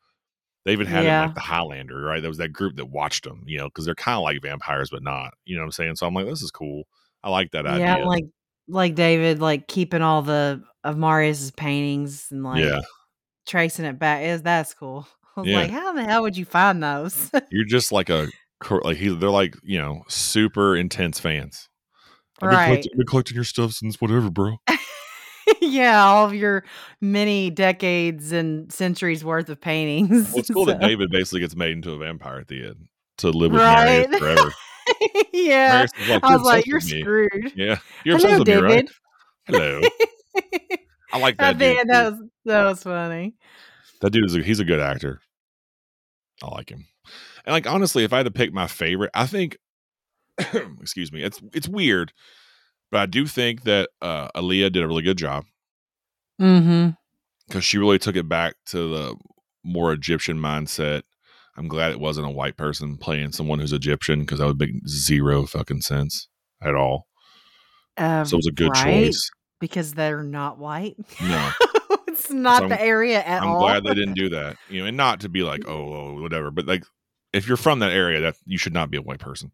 [0.65, 2.21] They even had it like the Highlander, right?
[2.21, 4.91] There was that group that watched them, you know, because they're kind of like vampires,
[4.91, 5.33] but not.
[5.45, 5.97] You know what I'm saying?
[5.97, 6.85] So I'm like, this is cool.
[7.23, 7.87] I like that idea.
[7.87, 8.25] Yeah, like
[8.69, 12.81] like David, like keeping all the of Marius's paintings and like yeah,
[13.47, 14.23] tracing it back.
[14.23, 15.07] Is that's cool.
[15.37, 15.57] I was Yeah.
[15.59, 17.31] like, how the hell would you find those?
[17.51, 18.29] you're just like a
[18.83, 21.69] like he, they're like you know super intense fans.
[22.43, 22.67] I've been, right.
[22.67, 24.57] collecting, been collecting your stuff since whatever, bro.
[25.61, 26.65] yeah, all of your
[27.03, 30.31] many decades and centuries worth of paintings.
[30.31, 33.29] Well, it's cool that David basically gets made into a vampire at the end to
[33.31, 34.09] live with Right.
[34.09, 34.53] Marius forever.
[35.33, 35.87] yeah.
[36.09, 37.53] Like, I was like, you're me." screwed.
[37.55, 38.69] Yeah, you're Hello, me, right?
[38.69, 38.91] David.
[39.47, 39.81] Hello.
[41.13, 41.59] I like I that dude.
[41.77, 43.35] think that was that was funny.
[44.01, 45.21] That dude is a, he's a good actor.
[46.43, 46.87] I like him.
[47.45, 49.59] And like honestly, if I had to pick my favorite, I think
[50.81, 52.13] excuse me, it's it's weird,
[52.91, 55.45] but I do think that uh Aaliyah did a really good job
[56.41, 56.91] Mm-hmm.
[57.47, 59.17] because she really took it back to the
[59.63, 61.03] more Egyptian mindset.
[61.61, 64.73] I'm glad it wasn't a white person playing someone who's Egyptian because that would make
[64.89, 66.27] zero fucking sense
[66.63, 67.07] at all.
[67.99, 69.05] Um, So it was a good right?
[69.07, 69.31] choice.
[69.61, 70.97] because they're not white.
[71.21, 71.51] No.
[72.09, 74.57] it's not I'm- the area at all I'm glad they didn't do that.
[74.71, 76.85] You know, and not to be like, oh, oh, whatever, but like
[77.35, 79.53] if you're from that area, that you should not be a white person.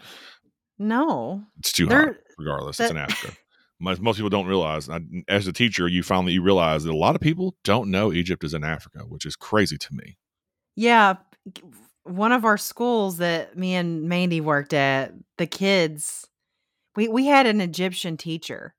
[0.78, 2.78] No, It's too hot, They're- regardless.
[2.78, 3.36] it's that- in Africa.
[3.80, 4.88] Most, most people don't realize.
[4.88, 8.10] I, as a teacher, you that you realize that a lot of people don't know
[8.12, 10.16] Egypt is in Africa, which is crazy to me.
[10.76, 11.16] Yeah,
[12.06, 16.26] one of our schools that me and Mandy worked at, the kids,
[16.94, 18.74] we we had an Egyptian teacher,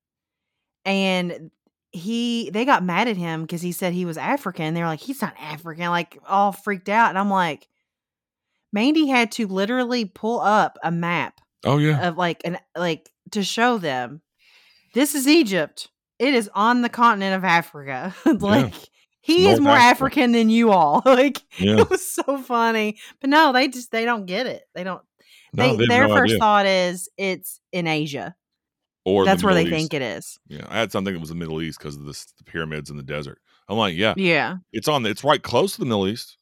[0.85, 1.51] and
[1.91, 4.73] he they got mad at him because he said he was African.
[4.73, 7.67] They're like, he's not African, like all freaked out, and I'm like,
[8.73, 13.43] Mandy had to literally pull up a map Oh yeah, of like an like to
[13.43, 14.21] show them
[14.93, 15.89] this is Egypt.
[16.17, 18.15] It is on the continent of Africa.
[18.25, 18.73] like
[19.27, 20.05] he is more Africa.
[20.05, 21.01] African than you all.
[21.05, 21.79] like yeah.
[21.81, 22.97] it was so funny.
[23.21, 24.63] But no, they just they don't get it.
[24.73, 25.01] They don't
[25.53, 26.39] No, they, they their no first idea.
[26.39, 28.35] thought is it's in Asia.
[29.05, 30.37] Or the That's where they Middle think it is.
[30.47, 32.97] Yeah, I had something that was the Middle East because of this, the pyramids in
[32.97, 33.39] the desert.
[33.69, 34.57] I'm like, yeah, Yeah.
[34.73, 35.05] it's on.
[35.05, 36.37] It's right close to the Middle East,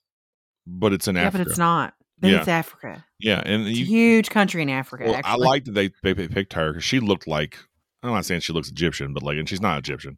[0.65, 1.43] but it's in Yeah, Africa.
[1.43, 1.93] but it's not.
[2.19, 2.37] But Yeah.
[2.39, 3.05] it's Africa.
[3.19, 5.05] Yeah, and It's you, a huge country in Africa.
[5.05, 5.45] Well, I actually.
[5.45, 7.57] like that they they picked her because she looked like
[8.01, 10.17] I'm not saying she looks Egyptian, but like, and she's not Egyptian.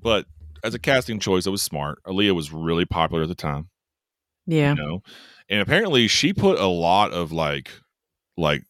[0.00, 0.26] But
[0.64, 1.98] as a casting choice, it was smart.
[2.06, 3.68] Aaliyah was really popular at the time,
[4.46, 4.74] Yeah.
[4.74, 5.02] you know,
[5.48, 7.70] and apparently she put a lot of like
[8.36, 8.62] like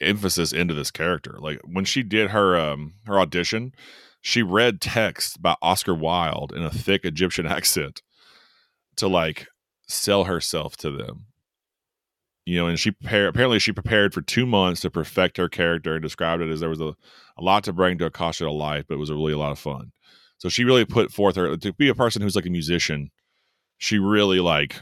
[0.00, 1.36] emphasis into this character.
[1.38, 3.72] Like when she did her um her audition,
[4.20, 8.02] she read text by Oscar Wilde in a thick Egyptian accent
[8.96, 9.46] to like
[9.88, 11.26] sell herself to them
[12.46, 15.94] you know, and she prepare, apparently she prepared for two months to perfect her character
[15.94, 16.96] and described it as there was a,
[17.36, 19.52] a lot to bring to Akasha of life, but it was a really a lot
[19.52, 19.92] of fun.
[20.40, 23.10] So she really put forth her to be a person who's like a musician.
[23.76, 24.80] She really like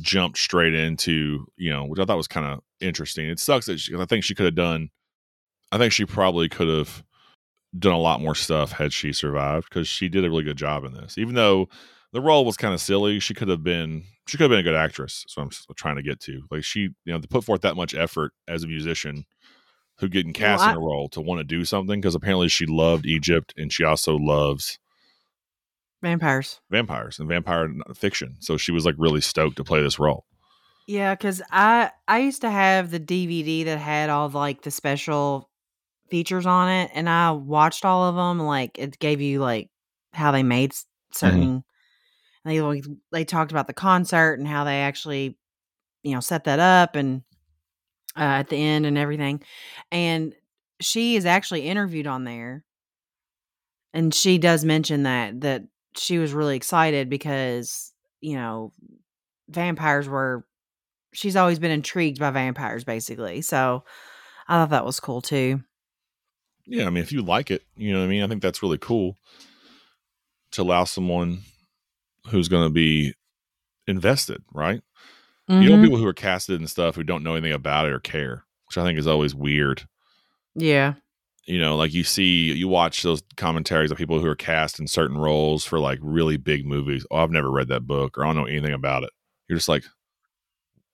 [0.00, 3.28] jumped straight into you know, which I thought was kind of interesting.
[3.28, 4.90] It sucks that she, I think she could have done.
[5.72, 7.02] I think she probably could have
[7.76, 10.84] done a lot more stuff had she survived because she did a really good job
[10.84, 11.18] in this.
[11.18, 11.68] Even though
[12.12, 14.62] the role was kind of silly, she could have been she could have been a
[14.62, 15.24] good actress.
[15.26, 17.96] So I'm trying to get to like she you know to put forth that much
[17.96, 19.24] effort as a musician
[19.98, 22.64] who getting cast Well, in a role to want to do something because apparently she
[22.66, 24.78] loved Egypt and she also loves
[26.02, 26.60] Vampires.
[26.70, 28.36] vampires and vampire fiction.
[28.40, 30.24] So she was like really stoked to play this role.
[30.86, 34.70] Yeah, because I I used to have the DVD that had all the, like the
[34.70, 35.50] special
[36.10, 38.40] features on it, and I watched all of them.
[38.44, 39.68] Like it gave you like
[40.12, 41.64] how they made s- certain.
[42.44, 45.36] They like they talked about the concert and how they actually,
[46.02, 47.22] you know, set that up and
[48.16, 49.42] uh, at the end and everything.
[49.92, 50.34] And
[50.80, 52.64] she is actually interviewed on there,
[53.92, 55.64] and she does mention that that
[55.96, 58.72] she was really excited because you know
[59.48, 60.44] vampires were
[61.12, 63.82] she's always been intrigued by vampires basically so
[64.48, 65.62] i thought that was cool too
[66.66, 68.22] Yeah, I mean, if you like it, you know what I mean.
[68.22, 69.16] I think that's really cool
[70.52, 71.40] to allow someone
[72.28, 73.14] who's going to be
[73.88, 74.82] invested, right?
[75.48, 75.82] You know, Mhm.
[75.82, 78.78] people who are casted and stuff who don't know anything about it or care, which
[78.78, 79.88] I think is always weird.
[80.54, 80.94] yeah
[81.46, 84.86] You know, like you see, you watch those commentaries of people who are cast in
[84.86, 87.04] certain roles for like really big movies.
[87.10, 89.10] Oh, I've never read that book or I don't know anything about it.
[89.48, 89.84] You're just like,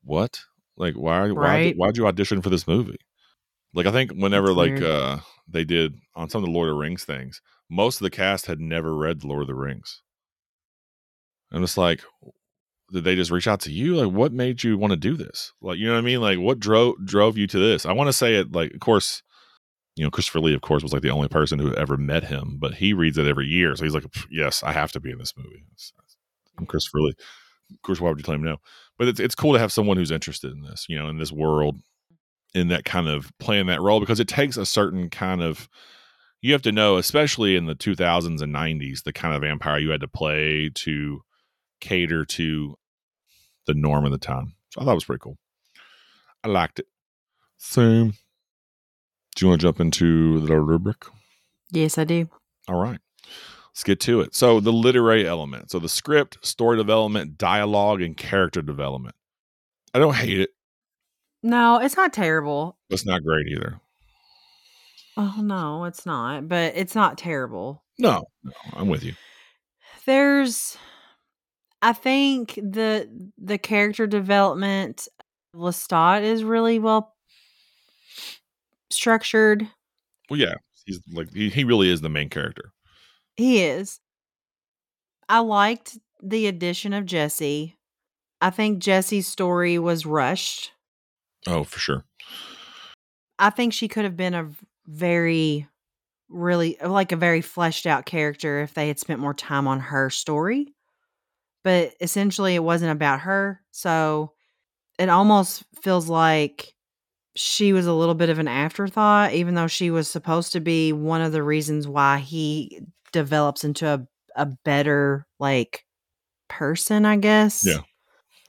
[0.03, 0.41] what?
[0.77, 1.31] Like, why?
[1.31, 1.43] Why?
[1.43, 1.77] Right.
[1.77, 2.99] Why'd you audition for this movie?
[3.75, 4.85] Like, I think whenever That's like weird.
[4.85, 8.11] uh they did on some of the Lord of the Rings things, most of the
[8.11, 10.03] cast had never read Lord of the Rings.
[11.53, 12.03] I'm just like,
[12.93, 13.97] did they just reach out to you?
[13.97, 15.53] Like, what made you want to do this?
[15.61, 16.21] Like, you know what I mean?
[16.21, 17.87] Like, what drove drove you to this?
[17.87, 19.23] I want to say it like, of course,
[19.97, 22.59] you know, Christopher Lee, of course, was like the only person who ever met him,
[22.61, 25.19] but he reads it every year, so he's like, yes, I have to be in
[25.19, 25.65] this movie.
[26.59, 27.15] I'm Christopher Lee.
[27.73, 28.59] Of course, why would you him no?
[28.99, 31.33] But it's it's cool to have someone who's interested in this, you know, in this
[31.33, 31.81] world,
[32.55, 35.69] in that kind of playing that role because it takes a certain kind of
[36.43, 39.91] you have to know, especially in the 2000s and 90s, the kind of vampire you
[39.91, 41.23] had to play to
[41.81, 42.77] cater to
[43.67, 44.55] the norm of the time.
[44.71, 45.39] So I thought it was pretty cool.
[46.45, 46.87] I liked it.
[47.57, 48.15] Same.
[49.37, 51.05] Do you want to jump into the rubric?
[51.71, 52.29] yes i do
[52.69, 52.99] All right.
[53.71, 54.35] Let's get to it.
[54.35, 55.71] So the literary element.
[55.71, 59.15] So the script, story development, dialogue, and character development.
[59.93, 60.51] I don't hate it.
[61.43, 63.81] no it's not terrible It's not great either.
[65.19, 69.15] oh no it's not but it's not terrible No, no, I'm with you.
[70.07, 70.77] there's
[71.83, 75.09] i think the the character development
[75.55, 77.15] of lestat is really well
[78.91, 79.69] structured
[80.31, 82.73] Well, yeah, he's like he, he really is the main character.
[83.37, 84.01] He is.
[85.29, 87.77] I liked the addition of Jesse.
[88.41, 90.73] I think Jesse's story was rushed.
[91.47, 92.05] Oh, for sure.
[93.39, 94.51] I think she could have been a
[94.87, 95.67] very,
[96.29, 99.81] really, uh, like a very fleshed out character if they had spent more time on
[99.81, 100.75] her story.
[101.65, 103.61] But essentially, it wasn't about her.
[103.73, 104.33] So
[104.99, 106.75] it almost feels like
[107.37, 110.93] she was a little bit of an afterthought, even though she was supposed to be
[110.93, 112.81] one of the reasons why he
[113.13, 115.85] develops into a, a better, like,
[116.49, 117.65] person, I guess.
[117.65, 117.81] Yeah.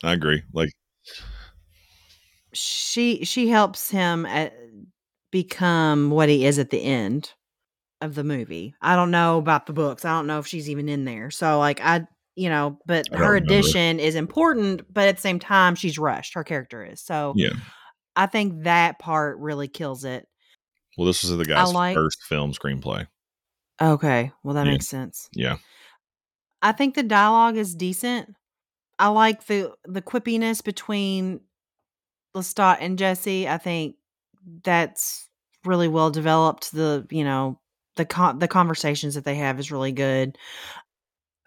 [0.03, 0.43] I agree.
[0.53, 0.71] Like,
[2.53, 4.53] she she helps him at,
[5.31, 7.33] become what he is at the end
[8.01, 8.73] of the movie.
[8.81, 10.05] I don't know about the books.
[10.05, 11.29] I don't know if she's even in there.
[11.31, 15.73] So like I you know, but her addition is important, but at the same time
[15.73, 16.35] she's rushed.
[16.35, 17.01] Her character is.
[17.01, 17.49] So yeah.
[18.17, 20.27] I think that part really kills it.
[20.97, 23.07] Well, this was the guy's like- first film screenplay.
[23.81, 24.31] Okay.
[24.43, 24.71] Well that Yeah.
[24.73, 25.29] makes sense.
[25.33, 25.57] Yeah.
[26.61, 28.35] I think the dialogue is decent.
[28.97, 31.41] I like the the quippiness between
[32.35, 33.47] Lestat and Jesse.
[33.47, 33.95] I think
[34.63, 35.29] that's
[35.65, 36.71] really well developed.
[36.71, 37.59] The you know
[37.95, 40.37] the con- the conversations that they have is really good.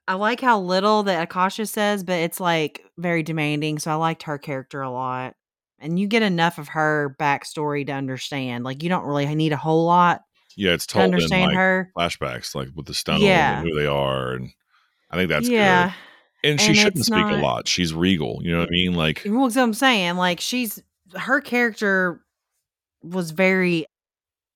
[0.07, 3.79] I like how little that Akasha says, but it's like very demanding.
[3.81, 5.35] So I liked her character a lot,
[5.81, 8.65] and you get enough of her backstory to understand.
[8.65, 10.23] Like you don't really need a whole lot
[10.57, 10.73] Yeah.
[10.73, 11.93] It's to told in understand like her.
[11.97, 13.61] flashbacks, like with the stun Yeah.
[13.61, 14.33] and who they are.
[14.35, 14.51] And
[15.11, 15.89] I think that's yeah.
[15.89, 15.95] good.
[16.51, 17.69] And she And shouldn't it's speak a lot.
[17.69, 18.41] She's regal.
[18.43, 18.95] You know what I mean?
[18.95, 20.17] Like, Well, I'm saying.
[20.17, 20.83] Like she's
[21.17, 22.21] her character
[23.03, 23.87] was very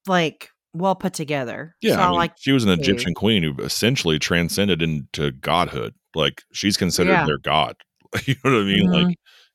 [0.06, 1.74] like well put together.
[1.80, 1.94] yeah.
[1.94, 2.80] so I mean, like she was an too.
[2.82, 5.94] Egyptian queen who essentially transcended into godhood.
[6.14, 7.26] Like, she's considered Yeah.
[7.26, 7.76] their god.
[8.26, 8.90] you know what I mean?
[8.90, 9.12] Like, mm-hmm.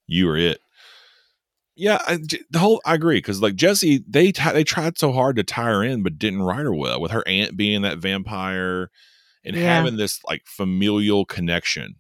[0.08, 0.60] you are it.
[1.82, 2.18] Yeah, I,
[2.50, 5.64] the whole I agree because like Jesse, they t- they tried so hard to tie
[5.72, 7.00] her in, but didn't write her well.
[7.00, 8.92] With her aunt being that vampire,
[9.46, 9.78] and Yeah.
[9.78, 11.96] having this like familial connection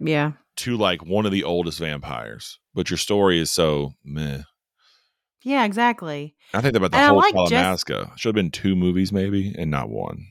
[0.00, 0.32] yeah.
[0.56, 4.42] to like one of the oldest vampires, but your story is so meh.
[5.42, 6.34] Yeah, exactly.
[6.54, 8.18] I think about the And I whole like Jess- Talamasca.
[8.18, 10.26] Should have been two movies maybe, and not one.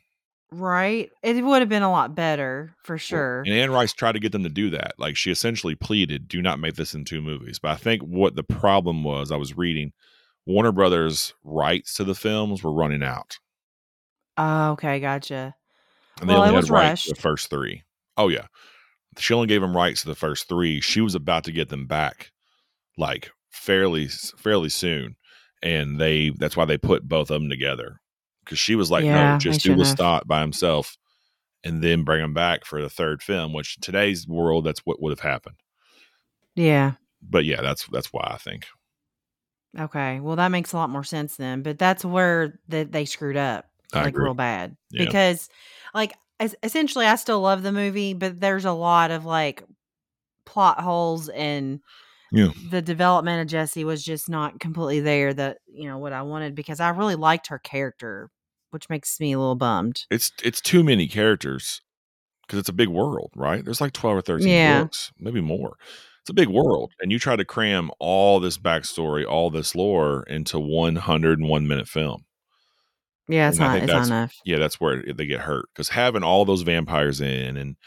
[0.52, 1.10] Right.
[1.24, 3.42] It would have been a lot better for sure.
[3.42, 4.94] And Anne Rice tried to get them to do that.
[4.98, 8.36] Like she essentially pleaded, "Do not make this in two movies." But I think what
[8.36, 9.92] the problem was, I was reading,
[10.46, 13.38] Warner Brothers' rights to the films were running out.
[14.38, 15.56] Oh, okay, gotcha.
[16.22, 17.84] And they Well, it only had rights the first three.
[18.16, 18.48] Oh yeah,
[19.18, 20.80] she only gave them rights to the first three.
[20.80, 22.32] She was about to get them back,
[22.98, 25.16] like fairly fairly soon,
[25.64, 28.02] and they that's why they put both of them together
[28.46, 29.88] because she was like, Yeah, no, just do shouldn't.
[30.00, 30.98] Lestat by himself,
[31.64, 33.52] and then bring him back for the third film.
[33.54, 35.56] Which in today's world, that's what would have happened.
[36.56, 36.94] Yeah.
[37.22, 38.66] But yeah, that's that's why I think.
[39.78, 40.20] Okay.
[40.22, 41.62] Well, that makes a lot more sense then.
[41.62, 44.24] But that's where that they screwed up I like agree.
[44.26, 45.06] real bad Yeah.
[45.06, 45.50] because
[45.94, 49.64] like es- essentially I still love the movie, but there's a lot of like
[50.46, 51.82] plot holes and
[52.32, 52.50] Yeah.
[52.70, 56.56] the development of Jesse was just not completely there that you know what I wanted
[56.56, 58.30] because I really liked her character,
[58.76, 60.06] which makes me a little bummed.
[60.12, 61.82] It's it's too many characters
[62.46, 63.64] because it's a big world, right?
[63.64, 64.84] There's like twelve or thirteen Yeah.
[64.84, 65.78] books, maybe more.
[66.22, 70.24] It's a big world, and you try to cram all this backstory, all this lore
[70.24, 72.26] into one hundred and one minute film.
[73.30, 74.36] Yeah, it's And not it's not enough.
[74.44, 77.78] Yeah, that's where they get hurt because having all those vampires in, and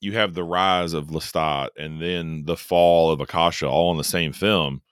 [0.00, 4.04] you have the rise of Lestat, and then the fall of Akasha, all in the
[4.04, 4.82] same film.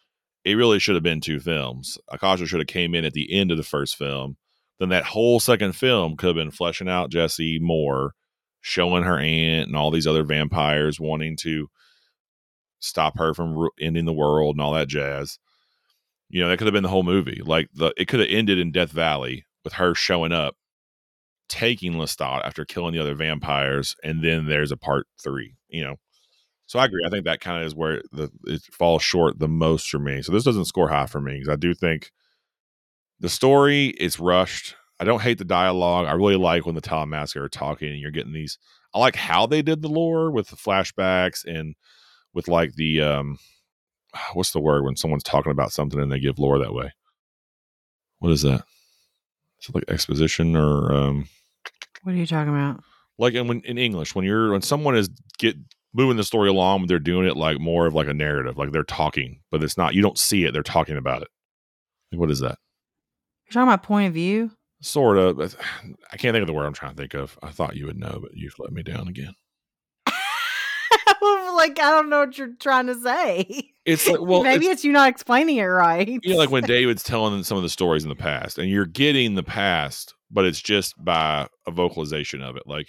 [0.44, 1.98] It really should have been two films.
[2.08, 4.38] Akasha should have came in at the end of the first film.
[4.78, 8.14] Then that whole second film could have been fleshing out Jesse more,
[8.60, 11.68] showing her aunt and all these other vampires wanting to
[12.80, 15.38] stop her from ending the world and all that jazz.
[16.28, 17.40] You know, that could have been the whole movie.
[17.44, 20.56] Like the it could have ended in Death Valley with her showing up,
[21.48, 25.54] taking Lestat after killing the other vampires, and then there's a part three.
[25.68, 25.96] You know,
[26.66, 27.02] so I agree.
[27.04, 30.22] I think that kind of is where the it falls short the most for me.
[30.22, 32.12] So this doesn't score high for me because I do think
[33.20, 34.74] the story is rushed.
[35.00, 36.06] I don't hate the dialogue.
[36.06, 38.58] I really like when the Talamasca are talking and you're getting these.
[38.94, 41.74] I like how they did the lore with the flashbacks and
[42.34, 43.38] with like the um,
[44.34, 46.92] what's the word when someone's talking about something and they give lore that way?
[48.18, 48.64] What is that?
[49.60, 51.28] Is it like exposition or um,
[52.02, 52.82] What are you talking about?
[53.18, 55.08] like in when in English when you're when someone is
[55.38, 55.56] get
[55.92, 58.84] moving the story along, they're doing it like more of like a narrative, like they're
[58.84, 59.94] talking, but it's not.
[59.94, 61.28] You don't see it; they're talking about it.
[62.12, 62.58] Like, what is that?
[63.48, 64.50] You're talking about point of view?
[64.80, 65.36] Sort of.
[65.38, 65.56] but
[66.12, 67.38] I can't think of the word I'm trying to think of.
[67.42, 69.34] I thought you would know, but you've let me down again.
[70.06, 73.72] like I don't know what you're trying to say.
[73.84, 76.06] It's like well, maybe it's, it's, you not explaining it right.
[76.08, 78.86] you know, like when David's telling some of the stories in the past, and you're
[78.86, 82.64] getting the past, but it's just by a vocalization of it.
[82.66, 82.88] Like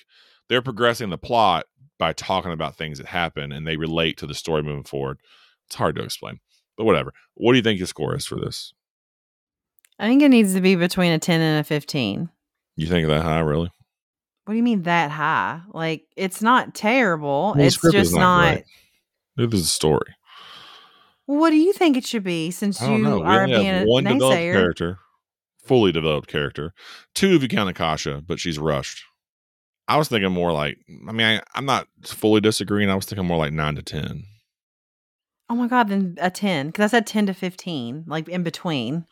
[0.50, 1.66] they're progressing the plot,
[2.00, 5.20] by talking about things that happen and they relate to the story moving forward.
[5.68, 6.40] It's hard to explain,
[6.78, 7.14] but whatever.
[7.36, 8.74] What do you think your score is for this?
[10.00, 12.30] I think it needs to be between a 10 and a 15.
[12.78, 13.70] You think that high, really?
[14.46, 15.62] What do you mean that high?
[15.74, 17.54] Like it's not terrible.
[17.56, 18.64] Well, it's just not not.
[19.38, 20.16] Neither is the story.
[21.28, 23.22] What do you think it should be since you know.
[23.22, 24.98] Are being a one developed character,
[25.64, 26.74] fully developed character.
[27.14, 29.04] Two if you count Akasha, but she's rushed.
[29.88, 30.78] I was thinking more like,
[31.08, 32.90] I mean, I, I'm not fully disagreeing.
[32.90, 34.24] I was thinking more like nine to 10.
[35.50, 39.06] Oh my god, then a 10 because I said 10 to 15, like in between.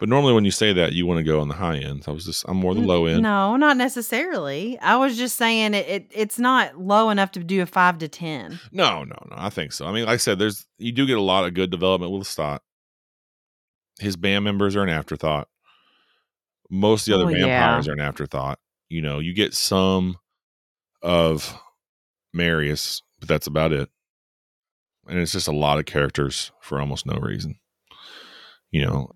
[0.00, 2.04] But normally when you say that, you want to go on the high end.
[2.08, 3.22] I was just, I'm more the low end.
[3.22, 4.78] No, not necessarily.
[4.78, 8.08] I was just saying it, it it's not low enough to do a 5 to
[8.08, 8.58] 10.
[8.72, 9.36] No, no, no.
[9.36, 9.84] I think so.
[9.86, 12.26] I mean, like I said, there's you do get a lot of good development with
[12.26, 12.62] Stott.
[13.98, 15.48] His band members are an afterthought.
[16.70, 17.44] Most of the other Oh, yeah.
[17.46, 18.58] vampires are an afterthought.
[18.88, 20.16] You know, you get some
[21.02, 21.60] of
[22.32, 23.90] Marius, but that's about it.
[25.06, 27.56] And it's just a lot of characters for almost no reason.
[28.70, 29.10] You know,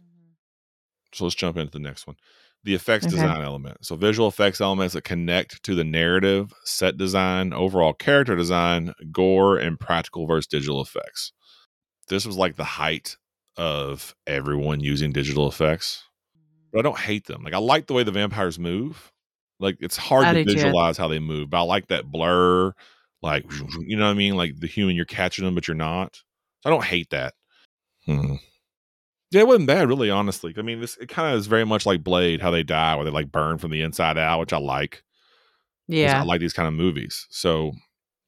[1.15, 2.17] so let's jump into the next one.
[2.65, 3.17] The effects Okay.
[3.17, 3.85] design element.
[3.85, 9.59] So visual effects elements that connect to the narrative, set design, overall character design, gore,
[9.59, 11.33] and practical versus digital effects.
[12.09, 13.17] This was like the height
[13.57, 16.03] of everyone using digital effects.
[16.73, 17.43] But I don't hate them.
[17.45, 19.13] Like I like the way the vampires move.
[19.61, 20.55] Like it's hard I to too.
[20.55, 22.73] visualize how they move, but I like that blur.
[23.23, 23.45] Like
[23.87, 24.37] you know what I mean?
[24.37, 26.21] Like the human, you're catching them, but you're not.
[26.65, 27.35] I don't hate that.
[28.07, 28.35] Hmm.
[29.35, 30.11] Yeah, it wasn't bad, really.
[30.11, 32.95] Honestly, I mean, this it kind of is very much like Blade, how they die,
[32.95, 35.03] where they like burn from the inside out, which I like.
[35.89, 36.21] Yeah.
[36.21, 37.27] I like these kind of movies.
[37.31, 37.73] So,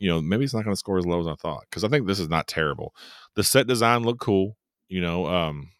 [0.00, 1.88] you know, maybe it's not going to score as low as I thought because I
[1.88, 2.92] think this is not terrible.
[3.36, 4.56] The set design looked cool.
[4.88, 5.70] You know, um,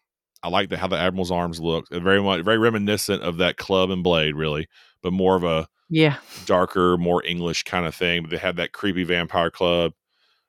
[0.43, 1.93] I like the, how the Admiral's arms looked.
[1.93, 4.69] Very much very reminiscent of that club and Blade, really,
[5.03, 6.19] but more of a yeah.
[6.45, 8.21] darker, more English kind of thing.
[8.21, 9.91] But they had that creepy vampire club.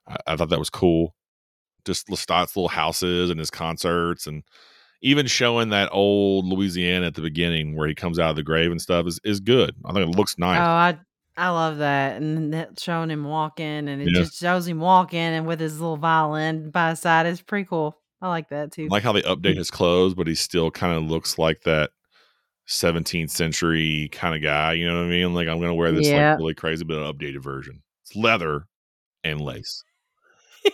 [0.06, 1.16] I, I thought that was cool.
[1.88, 4.44] Just Lestat's little houses and his concerts, and
[5.02, 8.70] even showing that old Louisiana at the beginning where he comes out of the grave
[8.70, 9.74] and stuff is is good.
[9.84, 10.60] I think it looks oh, nice.
[10.60, 10.62] Oh.
[10.62, 10.98] I
[11.38, 12.20] I love that.
[12.20, 14.22] And that showing him walking and it Yeah.
[14.22, 17.26] just shows him walking and with his little violin by his side.
[17.26, 17.96] is pretty cool.
[18.20, 18.88] I like that too.
[18.90, 19.58] I like how they update mm.
[19.58, 21.90] his clothes, but he still kind of looks like that
[22.68, 24.72] 17th century kind of guy.
[24.72, 25.32] You know what I mean?
[25.32, 26.32] Like I'm gonna wear this Yeah.
[26.32, 27.82] like really crazy but an updated version.
[28.02, 28.66] It's leather
[29.22, 29.84] and lace,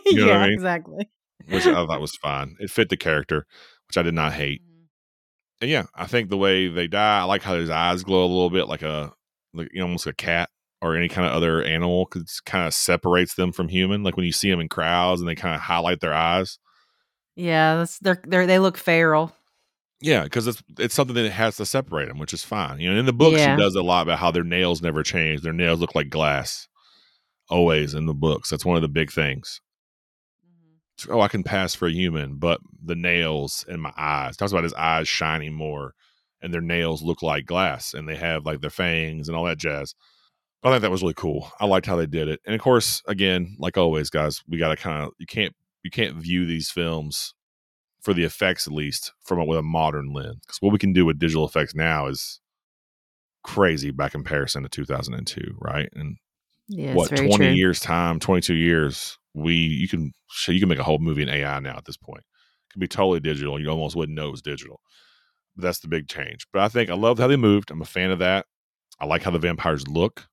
[0.07, 0.53] you know what I yeah, mean?
[0.55, 1.09] exactly.
[1.49, 2.57] which I thought was fine.
[2.61, 3.47] It fit the character,
[3.89, 4.63] which I did not hate.
[4.63, 4.71] Mm-hmm.
[5.63, 8.27] And yeah, I think the way they die, I like how his eyes glow a
[8.27, 9.13] little bit like a
[9.53, 10.51] like you know, almost a cat
[10.83, 14.03] or any kind of other animal because kind of separates them from human.
[14.03, 16.59] Like when you see them in crowds and they kind of highlight their eyes.
[17.37, 19.33] Yeah, that's they're, they're they look feral.
[20.01, 22.81] Yeah, because it's it's something that has to separate them, which is fine.
[22.81, 23.57] You know, in the book Yeah.
[23.57, 25.41] she does a lot about how their nails never change.
[25.41, 26.69] Their nails look like glass,
[27.49, 28.51] always in the books.
[28.51, 29.61] That's one of the big things.
[31.09, 34.65] Oh, I can pass for a human, but the nails in my eyes talks about
[34.65, 35.95] his eyes shining more,
[36.43, 39.59] and their nails look like glass, and they have like their fangs and all that
[39.59, 39.95] jazz.
[40.63, 41.51] I think that was really cool.
[41.61, 44.71] I liked how they did it, and of course, again, like always, guys, we got
[44.71, 47.35] to kind of you can't you can't view these films
[48.01, 50.93] for the effects at least from a, with a modern lens because what we can
[50.93, 52.41] do with digital effects now is
[53.43, 55.89] crazy by comparison to 2002, right?
[55.95, 56.17] And
[56.69, 57.47] Yeah, what 20 true.
[57.49, 60.13] years time 22 years we you can
[60.49, 62.21] you can make a whole movie in ai now at this point.
[62.23, 64.81] It can be totally digital you almost wouldn't know it was digital.
[65.57, 66.47] But that's the big change.
[66.53, 68.47] But i think i love how they moved i'm a fan of that.
[69.01, 70.27] I like how the vampires look.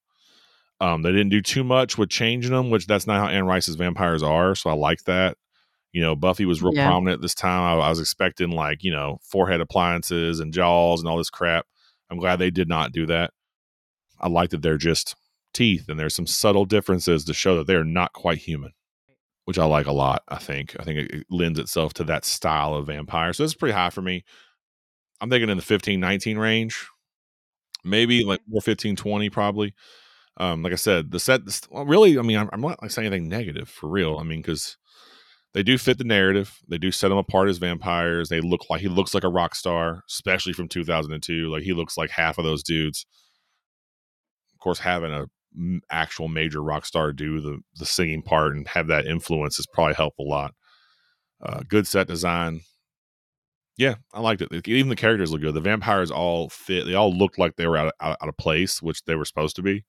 [0.79, 3.75] Um they didn't do too much with changing them which that's not how anne rice's
[3.75, 5.38] vampires are so i like that.
[5.91, 6.88] You know buffy was real Yeah.
[6.88, 11.09] prominent this time I, I was expecting like you know forehead appliances and jaws and
[11.09, 11.65] all this crap.
[12.09, 13.32] I'm glad they did not do that.
[14.19, 15.15] I like that they're just
[15.53, 18.71] teeth and there's some subtle differences to show that they're not quite human
[19.45, 20.75] which i like a lot i think.
[20.79, 23.33] I think it, lends itself to that style of vampire.
[23.33, 24.23] So it's pretty high for me.
[25.19, 26.87] I'm thinking in the 15 19 range.
[27.83, 29.73] Maybe like more 15 20 probably.
[30.37, 33.07] Um like i said the set well, really i mean i'm, I'm not like saying
[33.07, 34.17] anything negative for real.
[34.19, 34.77] I mean because
[35.53, 36.59] they do fit the narrative.
[36.69, 38.29] They do set them apart as vampires.
[38.29, 41.97] They look like he looks like a rock star especially from 2002 like he looks
[41.97, 43.05] like half of those dudes.
[44.53, 45.25] Of course having a
[45.89, 49.95] actual major rock star do the the singing part and have that influence has probably
[49.95, 50.53] helped a lot.
[51.41, 52.61] Uh, good set design.
[53.77, 54.67] Yeah i liked it.
[54.67, 55.53] Even the characters look good.
[55.53, 58.37] The vampires all fit they all looked like they were out of, out, out of
[58.37, 59.83] place which they were supposed to be.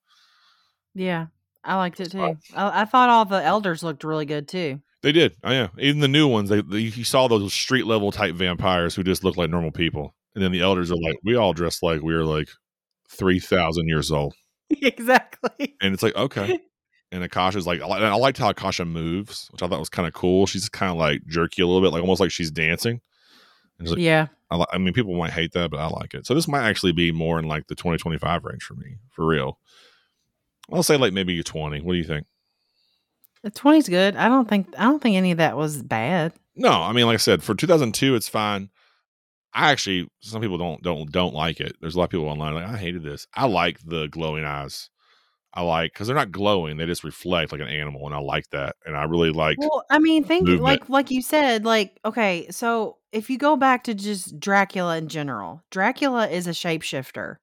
[0.94, 1.26] Yeah,
[1.64, 2.36] I liked it too.
[2.56, 4.80] I, I thought all the elders looked really good too.
[5.02, 5.36] they did.
[5.44, 5.68] Oh yeah.
[5.78, 9.24] Even the new ones they, they you saw those street level type vampires who just
[9.24, 10.14] look like normal people.
[10.34, 12.48] And then the elders are like we all dress like we are like
[13.10, 14.34] 3000 years old
[14.82, 15.76] exactly.
[15.80, 16.60] and it's like okay
[17.12, 20.08] And Akasha's like, I li- I liked how Akasha moves, which I thought was kind
[20.08, 20.46] of cool.
[20.46, 23.02] She's kind of like jerky a little bit, like almost like she's dancing.
[23.78, 24.28] And like, Yeah.
[24.50, 26.24] I, li- I mean, people might hate that, but I like it.
[26.24, 29.58] So this might actually be more in like the 2025 range for me, for real.
[30.72, 31.82] I'll say like maybe a 20.
[31.82, 32.26] What do you think?
[33.42, 34.16] The 20's good.
[34.16, 36.32] I don't think I don't think any of that was bad.
[36.56, 38.70] No, I mean, like I said, for 2002, it's fine.
[39.54, 41.76] I actually, some people don't don't don't like it.
[41.80, 43.26] There's a lot of people online like I hated this.
[43.34, 44.88] I like the glowing eyes.
[45.54, 48.48] I like because they're not glowing; they just reflect like an animal, and I like
[48.50, 48.76] that.
[48.86, 49.58] And I really like.
[49.58, 50.62] Well, I mean, think movement.
[50.62, 55.08] like like you said, like okay, so if you go back to just Dracula in
[55.08, 57.36] general, Dracula is a shapeshifter.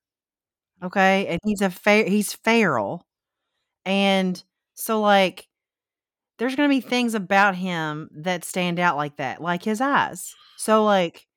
[0.82, 3.06] Okay, and he's a fa- he's feral.
[3.86, 4.42] And
[4.74, 5.48] so like
[6.40, 10.34] there's going to be things about him that stand out like that, like his eyes.
[10.58, 11.28] So like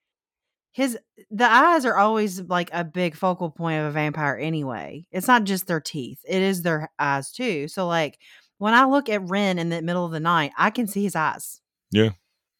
[0.72, 0.98] his
[1.30, 5.06] the eyes are always like a big focal point of a vampire anyway.
[5.12, 6.20] It's not just their teeth.
[6.28, 7.68] It is their eyes too.
[7.68, 8.18] So like
[8.58, 11.16] when I look at Ren in the middle of the night, I can see his
[11.16, 11.60] eyes.
[11.90, 12.10] Yeah,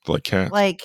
[0.07, 0.53] like cats.
[0.53, 0.83] Like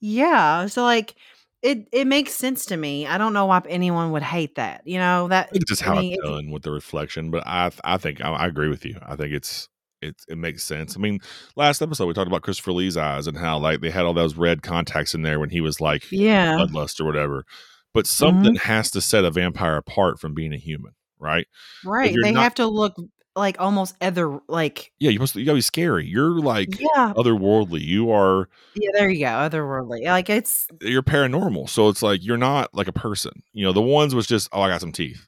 [0.00, 1.14] yeah, so like
[1.62, 3.06] it it makes sense to me.
[3.06, 4.82] I don't know why anyone would hate that.
[4.86, 7.30] You know, that I it's just I how mean, it's it- done with the reflection,
[7.30, 8.98] but I I think I, I agree with you.
[9.02, 9.68] I think it's
[10.02, 10.96] it it makes sense.
[10.96, 11.20] I mean,
[11.56, 14.36] last episode we talked about Christopher Lee's eyes and how like they had all those
[14.36, 16.54] red contacts in there when he was like yeah.
[16.54, 17.44] bloodlust or whatever.
[17.92, 21.46] But something has to set a vampire apart from being a human, right?
[21.84, 22.14] Right.
[22.22, 22.94] They not- have to look
[23.36, 26.06] like almost other like Yeah, you must you gotta be scary.
[26.06, 27.12] You're like yeah.
[27.16, 27.80] otherworldly.
[27.80, 29.26] You are Yeah, there you go.
[29.26, 30.04] Otherworldly.
[30.04, 31.68] Like it's you're paranormal.
[31.68, 33.42] So it's like you're not like a person.
[33.52, 35.26] You know, the ones was just, oh, I got some teeth.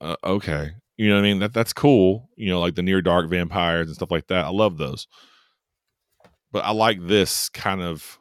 [0.00, 0.72] Uh, okay.
[0.96, 1.38] You know what I mean?
[1.40, 2.30] That that's cool.
[2.36, 4.44] You know, like the near dark vampires and stuff like that.
[4.46, 5.06] I love those.
[6.52, 8.18] But I like this kind of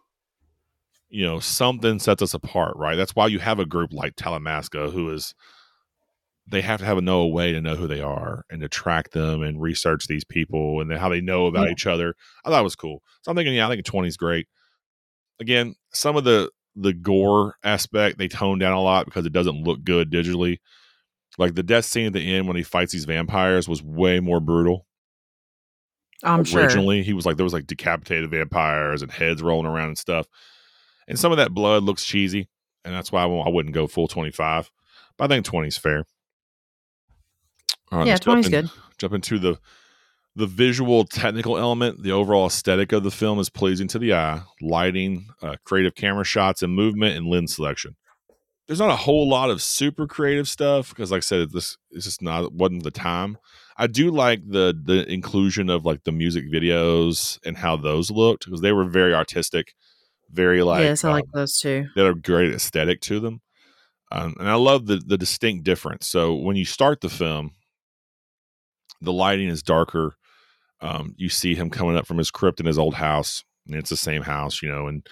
[1.07, 2.95] you know, something sets us apart, right?
[2.95, 5.33] That's why you have a group like Talamasca who is
[6.47, 8.67] they have to have a know a way to know who they are and to
[8.67, 11.71] track them and research these people and then how they know about Yeah.
[11.71, 12.15] each other.
[12.43, 13.01] I thought it was cool.
[13.21, 14.47] So I'm thinking, yeah, I think 20 is great.
[15.39, 19.63] Again, some of the the gore aspect they toned down a lot because it doesn't
[19.63, 20.57] look good digitally.
[21.37, 24.39] Like the death scene at the end when he fights these vampires was way more
[24.39, 24.85] brutal.
[26.23, 26.61] I'm sure.
[26.61, 30.27] Originally, he was like there was like decapitated vampires and heads rolling around and stuff.
[31.07, 32.47] And some of that blood looks cheesy,
[32.83, 34.71] and that's why I, won't- I wouldn't go full 25.
[35.17, 36.05] But I think 20 is fair.
[37.91, 38.69] All right, Yeah, let's jump 20's in- good.
[38.97, 39.59] Jump into the
[40.37, 42.03] the visual technical element.
[42.03, 44.41] The overall aesthetic of the film is pleasing to the eye.
[44.61, 47.95] Lighting, uh, creative camera shots and movement, and lens selection.
[48.67, 52.05] There's not a whole lot of super creative stuff because, like I said, this is
[52.05, 53.37] just not wasn't the time.
[53.77, 58.45] I do like the the inclusion of like the music videos and how those looked
[58.45, 59.75] because they were very artistic,
[60.31, 61.87] very like yes, I like um, those too.
[61.95, 63.41] that are great aesthetic to them.
[64.11, 66.07] Um, and I love the the distinct difference.
[66.07, 67.51] So when you start the film,
[69.01, 70.15] the lighting is darker.
[70.81, 73.89] Um, you see him coming up from his crypt in his old house, and it's
[73.89, 75.05] the same house, you know, and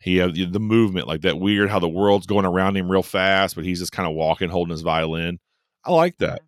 [0.00, 3.02] he have the the movement like that weird how the world's going around him real
[3.02, 5.38] fast, but he's just kind of walking, holding his violin.
[5.84, 6.42] I like that.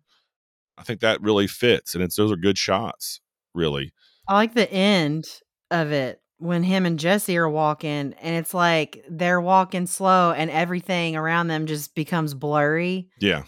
[0.77, 3.21] I think that really fits, and it's those are good shots,
[3.53, 3.93] really.
[4.27, 5.25] I like the end
[5.71, 10.49] of it when him and Jesse are walking and it's like they're walking slow and
[10.51, 13.07] everything around them just becomes blurry.
[13.21, 13.43] Yeah,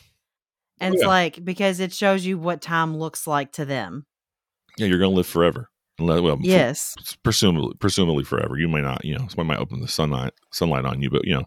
[0.79, 4.05] And Oh, it's like because it shows you what time looks like to them.
[4.77, 5.69] yeah, you're gonna live forever.
[5.97, 6.95] Well, for- Yes.
[7.23, 8.57] presumably presumably forever.
[8.57, 11.35] You may not, you know, somebody might open the sunlight sunlight on you, but you
[11.35, 11.45] know,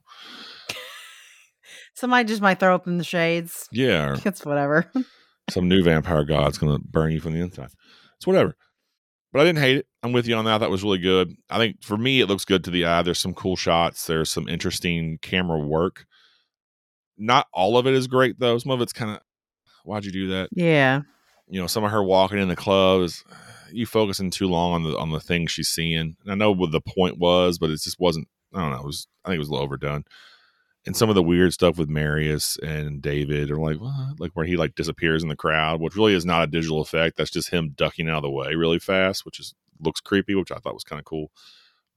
[1.95, 3.69] Somebody just might throw open the shades.
[3.73, 4.91] yeah, It's whatever.
[5.51, 7.71] some new vampire god's gonna burn you from the inside.
[8.17, 8.57] It's whatever.
[9.33, 9.87] But I didn't hate it.
[10.03, 10.59] I'm with you on that.
[10.59, 11.35] That was really good.
[11.51, 13.03] I think for me, it looks good to the eye.
[13.03, 14.07] There's some cool shots.
[14.07, 16.07] There's some interesting camera work.
[17.19, 18.57] Not all of it is great though.
[18.59, 19.21] Some of it's kind of,
[19.85, 20.49] why'd you do that?
[20.53, 21.03] yeah.
[21.49, 23.23] you know, some of her walking in the club is
[23.73, 26.17] you focusing too long on the on the things she's seeing.
[26.23, 28.29] And I know what the point was, but it just wasn't.
[28.55, 28.81] I don't know.
[28.81, 29.07] It was.
[29.25, 30.05] I think it was a little overdone.
[30.87, 34.19] And some of the weird stuff with Marius and David are like, what?
[34.19, 37.17] like where he like disappears in the crowd, which really is not a digital effect.
[37.17, 40.53] That's just him ducking out of the way really fast, which is looks creepy, which
[40.53, 41.31] I thought was kind of cool.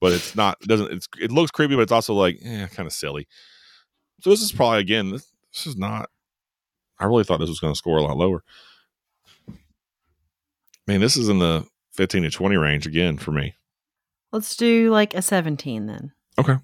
[0.00, 0.58] But it's not.
[0.60, 0.92] It doesn't.
[0.92, 3.28] It's it looks creepy, but it's also like, eh, kind of silly.
[4.20, 5.10] So this is probably again.
[5.10, 6.10] This, this is not.
[6.98, 8.42] I really thought this was going to score a lot lower.
[10.86, 13.54] Man, this is in the 15 to 20 range again for me.
[14.32, 16.12] Let's do like a 17 then.
[16.38, 16.56] Okay.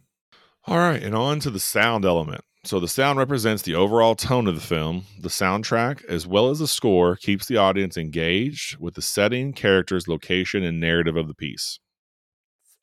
[0.66, 2.42] All right, and on to the sound element.
[2.64, 5.04] So the sound represents the overall tone of the film.
[5.20, 10.08] The soundtrack, as well as the score, keeps the audience engaged with the setting, characters,
[10.08, 11.78] location, and narrative of the piece.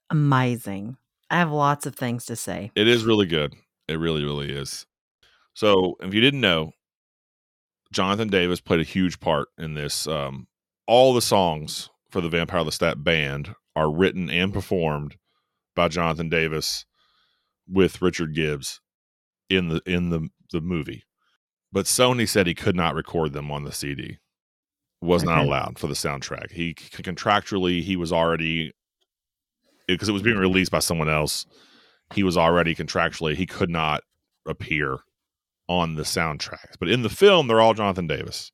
[0.10, 0.98] Amazing.
[1.30, 2.72] I have lots of things to say.
[2.76, 3.54] It is really good.
[3.88, 4.86] It really, really is.
[5.54, 6.72] So, if you didn't know,
[7.92, 10.48] Jonathan Davis played a huge part in this um,
[10.88, 15.18] all the songs for the Vampire Lestat band are written and performed
[15.76, 16.86] by Jonathan Davis
[17.68, 18.80] with Richard Gibbs
[19.50, 21.04] in the in the the movie.
[21.72, 24.18] But Sony said he could not record them on the CD.
[25.02, 26.52] Was not allowed for the soundtrack.
[26.52, 28.72] He contractually he was already
[29.88, 31.46] because it was being released by someone else.
[32.14, 34.04] He was already contractually he could not
[34.48, 35.00] appear
[35.68, 36.78] on the soundtracks.
[36.80, 38.52] But in the film, they're all Jonathan Davis.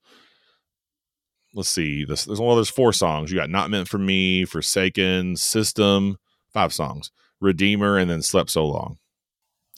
[1.54, 2.06] Let's see.
[2.06, 3.32] This there's well, there's four songs.
[3.32, 6.18] You got Not Meant for Me, Forsaken, System,
[6.54, 8.98] five songs, Redeemer, and then Slept So Long.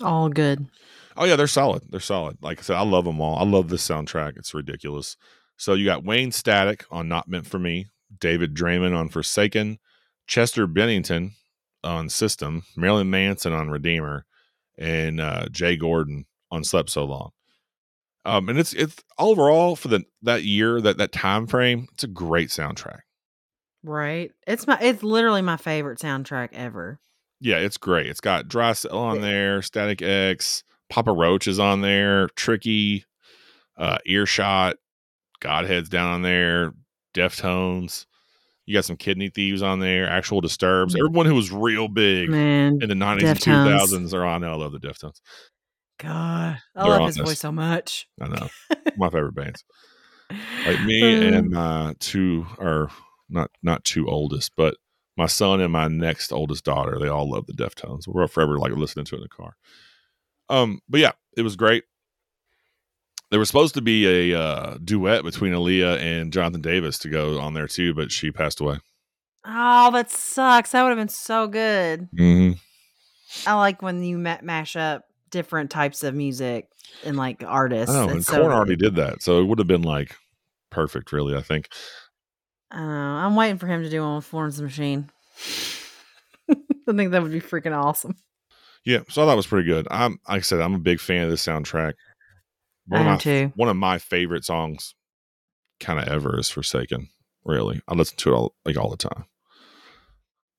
[0.02, 0.68] All good.
[1.16, 1.84] Oh yeah, they're solid.
[1.90, 2.38] They're solid.
[2.42, 3.38] Like I said, I love them all.
[3.38, 4.38] I love this soundtrack.
[4.38, 5.16] It's ridiculous.
[5.58, 7.88] So you got Wayne Static on Not Meant for Me,
[8.20, 9.80] David Draiman on Forsaken,
[10.28, 11.34] Chester Bennington
[11.84, 14.26] on System, Marilyn Manson on Redeemer,
[14.78, 17.32] and uh, Jay Gordon on Slept So Long.
[18.26, 21.88] Um, and it's it's overall for the that year that that time frame.
[21.94, 23.02] It's a great soundtrack.
[23.84, 24.32] Right.
[24.48, 27.00] It's my it's literally my favorite soundtrack ever.
[27.42, 28.08] Yeah, it's great.
[28.08, 33.04] It's got Dry Cell on there, Static X, Papa Roach is on there, Tricky,
[33.78, 34.78] uh, Earshot,
[35.42, 36.74] Godhead's down on there,
[37.14, 38.06] Deftones.
[38.66, 40.96] You got some Kidney Thieves on there, Actual Disturbs.
[40.96, 41.00] Mm.
[41.00, 42.80] Everyone who was real big Man.
[42.82, 44.44] in the 90s and 2000s are on.
[44.46, 45.20] I love the Deftones.
[46.04, 46.60] God.
[46.76, 48.08] I love on his voice so much.
[48.22, 48.50] I know.
[48.98, 49.64] My favorite bands.
[50.66, 52.90] Like me Uh, and my two, are
[53.30, 54.76] not not two oldest, but
[55.16, 58.08] my son and my next oldest daughter, they all love the Deftones.
[58.08, 59.56] We're forever like listening to it in the car.
[60.50, 61.84] Um, but yeah, it was great.
[63.30, 67.40] There was supposed to be a uh, duet between Aaliyah and Jonathan Davis to go
[67.40, 68.80] on there too, but she passed away.
[69.46, 70.72] Oh, that sucks.
[70.72, 72.10] That would have been so good.
[72.18, 72.54] Mm-hmm.
[73.48, 75.04] I like when you ma- mash up
[75.34, 76.70] different types of music
[77.04, 77.94] and like artists.
[77.94, 80.16] Oh, and so Korn already did that, so it would have been like
[80.70, 81.36] perfect, really.
[81.36, 81.68] I think.
[82.74, 85.10] Uh, I'm waiting for him to do one with Florence Machine.
[86.50, 88.16] I think that would be freaking awesome.
[88.86, 89.88] Yeah, so I thought was pretty good.
[89.90, 91.94] I'm, like I said, I'm a big fan of this soundtrack.
[92.88, 93.54] One I am my too.
[93.56, 94.94] one of my favorite songs,
[95.80, 97.10] kind of ever, is "Forsaken."
[97.46, 99.26] Really, I listen to it all like all the time.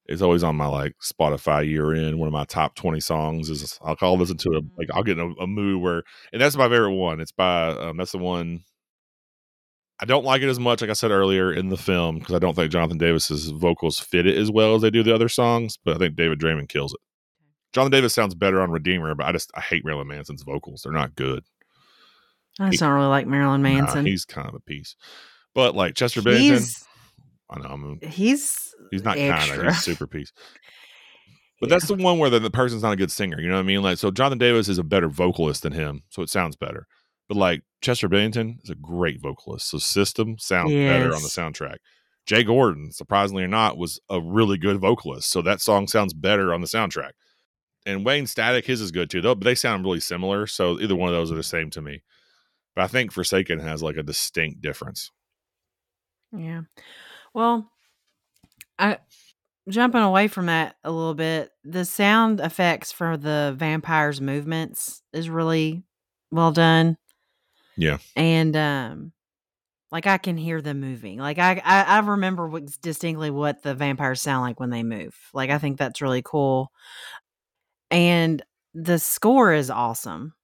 [0.07, 2.18] It's always on my like Spotify year end.
[2.18, 5.18] One of my top twenty songs is I'll, I'll listen to it like I'll get
[5.18, 6.02] in a, a mood where,
[6.32, 7.20] and that's my favorite one.
[7.20, 8.64] It's by um, that's the one.
[10.00, 12.38] I don't like it as much, like I said earlier in the film, because I
[12.40, 15.78] don't think Jonathan Davis's vocals fit it as well as they do the other songs.
[15.82, 17.00] But I think David Draiman kills it.
[17.72, 20.82] Jonathan Davis sounds better on Redeemer, but I just I hate Marilyn Manson's vocals.
[20.82, 21.44] They're not good.
[22.61, 24.05] I just don't really like Marilyn Nah, Manson.
[24.07, 24.96] he's kind of a piece.
[25.55, 26.84] But like Chester Bennington, he's
[27.50, 30.32] I know I'm he's he's not kind of he's super piece.
[31.61, 31.76] But Yeah.
[31.76, 33.41] that's the one where the, the person's not a good singer.
[33.41, 33.80] You know what I mean?
[33.80, 36.87] Like so, Jonathan Davis is a better vocalist than him, so it sounds better.
[37.28, 41.76] But like Chester Bennington is a great vocalist, so System sounds better on the soundtrack.
[42.26, 46.53] Jay Gordon, surprisingly or not, was a really good vocalist, so that song sounds better
[46.53, 47.12] on the soundtrack.
[47.87, 49.35] And Wayne Static, his is good too, though.
[49.37, 52.03] But they sound really similar, so either one of those are the same to me.
[52.74, 55.12] But I think Forsaken has like a distinct difference.
[56.37, 56.62] Yeah.
[57.32, 57.70] Well,
[58.79, 58.99] I
[59.68, 61.51] jumping away from that a little bit.
[61.64, 65.83] The sound effects for the vampires' movements is really
[66.31, 66.97] well done.
[67.77, 67.99] Yeah.
[68.16, 69.12] And um
[69.91, 71.18] like I can hear them moving.
[71.18, 75.14] Like I I, I remember what, distinctly what the vampires sound like when they move.
[75.33, 76.70] Like I think that's really cool.
[77.91, 78.43] And
[78.75, 80.35] the score is awesome.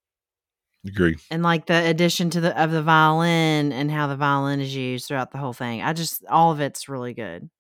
[0.86, 1.16] Agree.
[1.30, 5.06] and like the addition to the of the violin and how the violin is used
[5.06, 5.82] throughout the whole thing.
[5.82, 7.50] I just all of it's really good.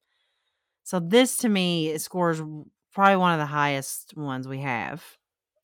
[0.90, 2.42] So this to me scores
[2.92, 5.04] probably one of the highest ones we have.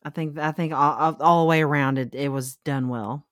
[0.04, 3.26] I think I think all, all- the way around it it was done well.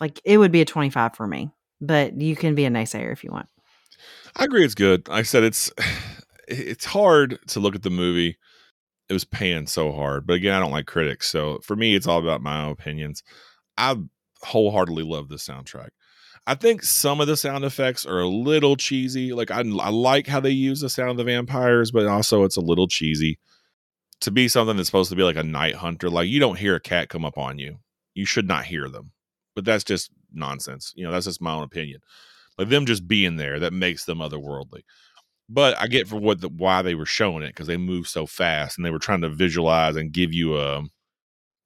[0.00, 3.22] Like it would be a 25 for me, but you can be a naysayer if
[3.22, 3.50] you want.
[4.34, 4.64] I agree.
[4.64, 5.06] It's good.
[5.10, 5.70] I said it's
[6.48, 8.38] it's hard to look at the movie.
[9.10, 12.06] It was paying so hard, but again, I don't like critics, so for me, it's
[12.06, 13.22] all about my own opinions.
[13.76, 13.94] I
[14.42, 15.90] wholeheartedly love this soundtrack.
[16.46, 19.32] I think some of the sound effects are a little cheesy.
[19.32, 22.56] Like I, I like how they use the sound of the vampires, but also it's
[22.56, 23.38] a little cheesy
[24.20, 26.08] to be something that's supposed to be like a night hunter.
[26.08, 27.78] Like you don't hear a cat come up on you.
[28.14, 29.12] You should not hear them.
[29.54, 30.92] But that's just nonsense.
[30.96, 32.00] You know, that's just my own opinion.
[32.58, 34.82] Like them just being there that makes them otherworldly.
[35.48, 38.26] But I get for what the, why they were showing it because they move so
[38.26, 40.82] fast and they were trying to visualize and give you a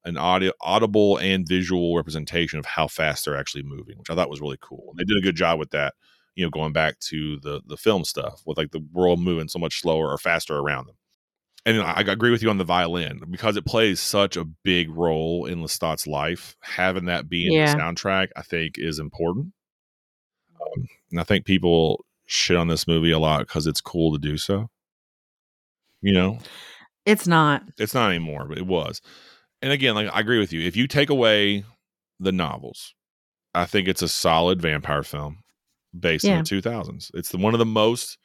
[0.05, 4.31] an audio audible and visual representation of how fast they're actually moving, which I thought
[4.31, 4.93] was really cool.
[4.97, 5.95] They did a good job with that.
[6.37, 9.59] You know, going back to the the film stuff with like the world moving so
[9.59, 10.97] much slower or faster around them.
[11.67, 14.89] And I, I agree with you on the violin because it plays such a big
[14.91, 16.57] role in Lestat's life.
[16.61, 17.75] Having that be in Yeah.
[17.75, 19.53] the soundtrack, I think, is important.
[20.59, 24.19] Um, and I think people shit on this movie a lot because it's cool to
[24.19, 24.71] do so.
[26.01, 26.39] You know,
[27.05, 27.63] It's not.
[27.77, 29.03] it's not anymore, but it was.
[29.63, 30.67] And again, like I agree with you.
[30.67, 31.65] If you take away
[32.19, 32.95] the novels,
[33.55, 35.43] I think it's a solid vampire film
[35.99, 37.11] based in the 2000s.
[37.15, 38.17] It's the, one of the most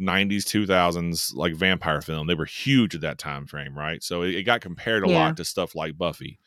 [0.00, 2.26] 90s 2000s like vampire film.
[2.26, 4.02] They were huge at that time frame, right?
[4.02, 5.26] So it, it got compared a Yeah.
[5.26, 6.38] lot to stuff like Buffy.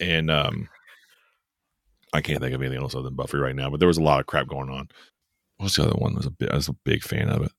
[0.00, 0.68] And um
[2.12, 4.02] I can't think of anything else other than Buffy right now, but there was a
[4.02, 4.88] lot of crap going on.
[5.56, 6.12] What's the other one?
[6.12, 7.52] I was a bit, I was a big fan of it.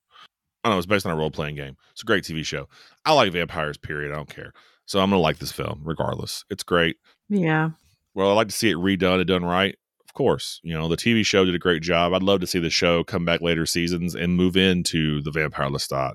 [0.64, 0.78] I don't know.
[0.78, 1.76] It's based on a role playing game.
[1.92, 2.68] It's a great TV show.
[3.06, 3.78] I like vampires.
[3.78, 4.12] Period.
[4.12, 4.54] I don't care.
[4.86, 6.44] So I'm gonna like this film regardless.
[6.50, 6.98] It's great.
[7.30, 7.72] Yeah.
[8.14, 9.76] Well, I'd like to see it redone and done right.
[10.08, 12.14] Of course, you know the TV show did a great job.
[12.14, 15.70] I'd love to see the show come back later seasons and move into the Vampire
[15.70, 16.14] Lestat,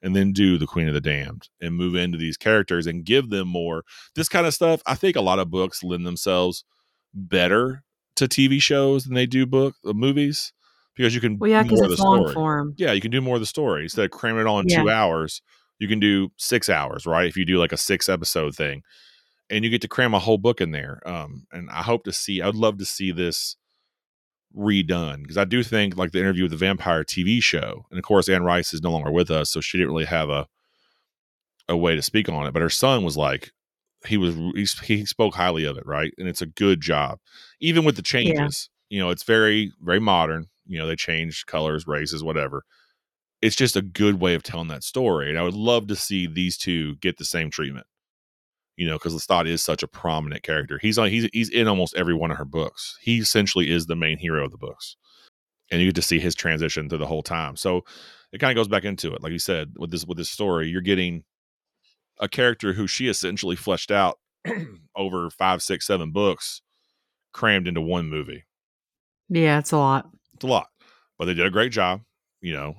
[0.00, 3.28] and then do the Queen of the Damned and move into these characters and give
[3.30, 3.82] them more
[4.14, 4.80] this kind of stuff.
[4.86, 6.64] I think a lot of books lend themselves
[7.12, 7.82] better
[8.16, 10.52] to TV shows than they do book uh, movies
[10.96, 12.34] because you can Well, yeah, because more of it's the long story.
[12.34, 12.74] form.
[12.78, 14.82] Yeah, you can do more of the story instead of cramming it all in Yeah.
[14.82, 15.42] two hours.
[15.78, 17.26] You can do six hours, right?
[17.26, 18.82] If you do like a six episode thing,
[19.50, 21.00] and you get to cram a whole book in there.
[21.06, 22.40] Um, and I hope to see.
[22.40, 23.56] I'd love to see this
[24.56, 28.04] redone because I do think like the interview with the vampire TV show, and of
[28.04, 30.46] course Anne Rice is no longer with us, so she didn't really have a
[31.68, 32.52] a way to speak on it.
[32.52, 33.52] But her son was like,
[34.06, 34.34] he was
[34.84, 36.12] he, he spoke highly of it, right?
[36.18, 37.18] And it's a good job,
[37.60, 38.70] even with the changes.
[38.90, 40.46] You know, it's very very modern.
[40.66, 42.64] You know, they changed colors, races, whatever.
[43.44, 46.26] It's just a good way of telling that story, and I would love to see
[46.26, 47.86] these two get the same treatment.
[48.78, 50.78] You know, because Lestat is such a prominent character.
[50.80, 51.10] He's on.
[51.10, 52.96] He's he's in almost every one of her books.
[53.02, 54.96] He essentially is the main hero of the books,
[55.70, 57.54] and you get to see his transition through the whole time.
[57.56, 57.82] So
[58.32, 60.70] it kind of goes back into it, like you said, with this with this story,
[60.70, 61.24] you're getting
[62.18, 64.18] a character who she essentially fleshed out
[64.96, 66.62] over five, six, seven books,
[67.34, 68.44] crammed into one movie.
[69.28, 70.08] Yeah, it's a lot.
[70.32, 70.68] It's a lot,
[71.18, 72.00] but they did a great job.
[72.40, 72.74] You know,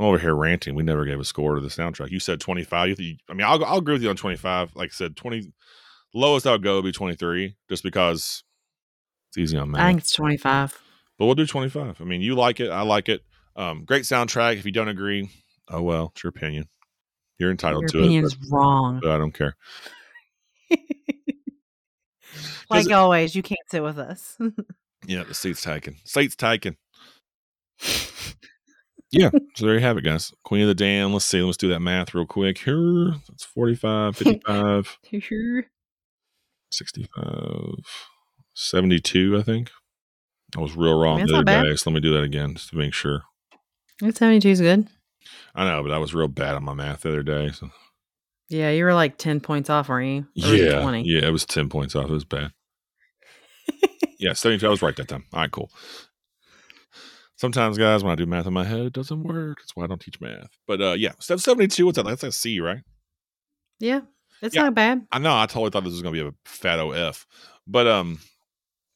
[0.00, 0.74] I'm over here ranting.
[0.74, 2.10] We never gave a score to the soundtrack.
[2.10, 2.98] You said 25.
[2.98, 4.74] You I mean, I'll, I'll agree with you on 25.
[4.74, 5.52] Like I said, 20
[6.14, 8.42] lowest I would go would be 23, just because
[9.28, 9.82] it's easy on math.
[9.82, 10.80] I think it's 25.
[11.18, 12.00] But we'll do 25.
[12.00, 12.70] I mean, you like it.
[12.70, 13.20] I like it.
[13.56, 14.56] Um, great soundtrack.
[14.56, 15.28] If you don't agree,
[15.68, 16.66] oh well, it's your opinion.
[17.38, 18.28] You're entitled Your to opinion it.
[18.28, 19.00] is wrong.
[19.00, 19.54] But, but I don't care.
[22.70, 24.38] like it- always, you can't sit with us.
[25.06, 25.96] Yeah, the seat's taken.
[26.04, 26.76] Seat's taken.
[29.12, 29.30] Yeah.
[29.56, 30.32] So there you have it, guys.
[30.44, 31.12] Queen of the Damned.
[31.12, 31.42] Let's see.
[31.42, 32.58] Let's do that math real quick.
[32.58, 34.98] Here, that's 45, 55,
[36.70, 37.74] 65,
[38.54, 39.70] 72, I think.
[40.56, 41.76] I was real wrong That's the other day.
[41.76, 43.22] So let me do that again just to make sure.
[44.02, 44.88] It's 72 is good.
[45.54, 47.50] I know, but I was real bad on my math the other day.
[47.50, 47.70] So
[48.48, 50.48] Yeah, you were like 10 points off, weren't you?
[50.48, 51.02] Or yeah, 20.
[51.04, 52.06] yeah, it was 10 points off.
[52.06, 52.52] It was bad.
[54.18, 54.66] yeah, 72.
[54.66, 55.24] I was right that time.
[55.32, 55.70] All right, cool.
[57.40, 59.60] Sometimes, guys, when I do math in my head, it doesn't work.
[59.60, 60.50] That's why I don't teach math.
[60.66, 62.04] But uh yeah, step 72, what's that?
[62.04, 62.82] That's a C, right?
[63.78, 64.02] Yeah,
[64.42, 64.64] it's Yeah.
[64.64, 65.06] not bad.
[65.10, 67.26] I know I totally thought this was gonna be a fat OF.
[67.66, 68.18] But um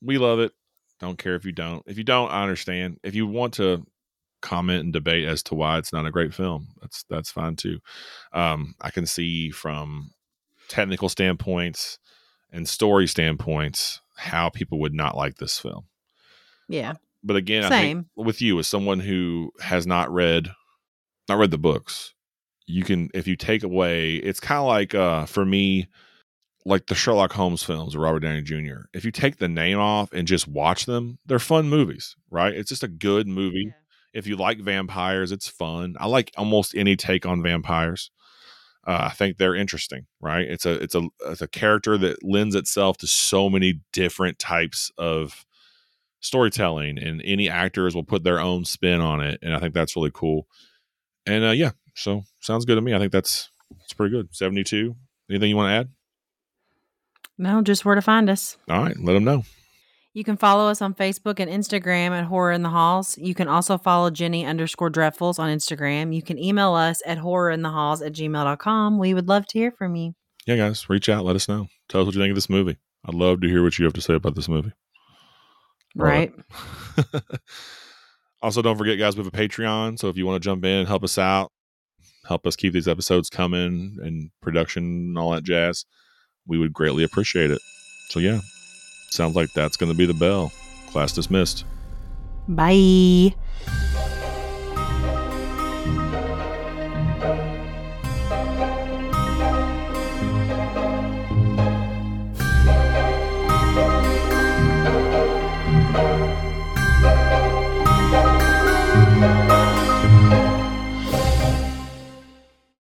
[0.03, 0.53] we love it.
[1.01, 1.83] Don't care if you don't.
[1.87, 2.99] If you don't, I understand.
[3.03, 3.87] If you want to
[4.43, 7.79] comment and debate as to why it's not a great film, that's that's fine too.
[8.35, 10.11] Um I can see from
[10.69, 11.99] technical standpoints
[12.53, 15.87] and story standpoints how people would not like this film.
[16.69, 16.95] Yeah.
[17.25, 18.07] But again, I think Same.
[18.17, 20.51] with you as someone who has not read
[21.29, 22.13] not read the books
[22.67, 25.89] you can if you take away it's kind of like uh for me
[26.67, 30.13] like the sherlock holmes films of robert downey jr if you take the name off
[30.13, 32.55] and just watch them they're fun movies right?
[32.55, 33.73] It's just a good movie.
[34.13, 35.95] If you like vampires it's fun.
[35.99, 38.11] I like almost any take on vampires.
[38.87, 40.47] Uh, i think they're interesting right?
[40.47, 44.91] It's a it's a it's a character that lends itself to so many different types
[44.99, 45.47] of
[46.25, 49.95] storytelling and any actors will put their own spin on it and i think that's
[49.95, 50.47] really cool
[51.27, 53.51] and uh yeah so sounds good to me i think that's
[53.83, 54.95] it's pretty good 72
[55.31, 55.89] anything you want to add
[57.39, 58.57] No, just where to find us.
[58.69, 59.45] all right let them know
[60.15, 63.19] You can follow us on Facebook and Instagram at Horror in the Halls.
[63.19, 66.15] You can also follow Jenny underscore Dreadfuls on Instagram.
[66.15, 68.99] You can email us at horrorinthehalls at gmail.com.
[69.01, 70.13] We would love to hear from you.
[70.47, 72.77] yeah guys reach out let us know tell us what you think of this movie
[73.07, 74.73] i'd love to hear what you have to say about this movie
[75.95, 76.33] Right.
[78.43, 79.99] also don't forget guys we have a patreon.
[79.99, 81.51] So if you want to jump in and help us out
[82.27, 85.85] help us keep these episodes coming and production and all that jazz
[86.47, 87.61] we would greatly appreciate it.
[88.09, 88.41] So yeah
[89.15, 90.53] sounds like that's going to be the bell.
[90.89, 91.65] Class dismissed.
[92.49, 93.35] Bye.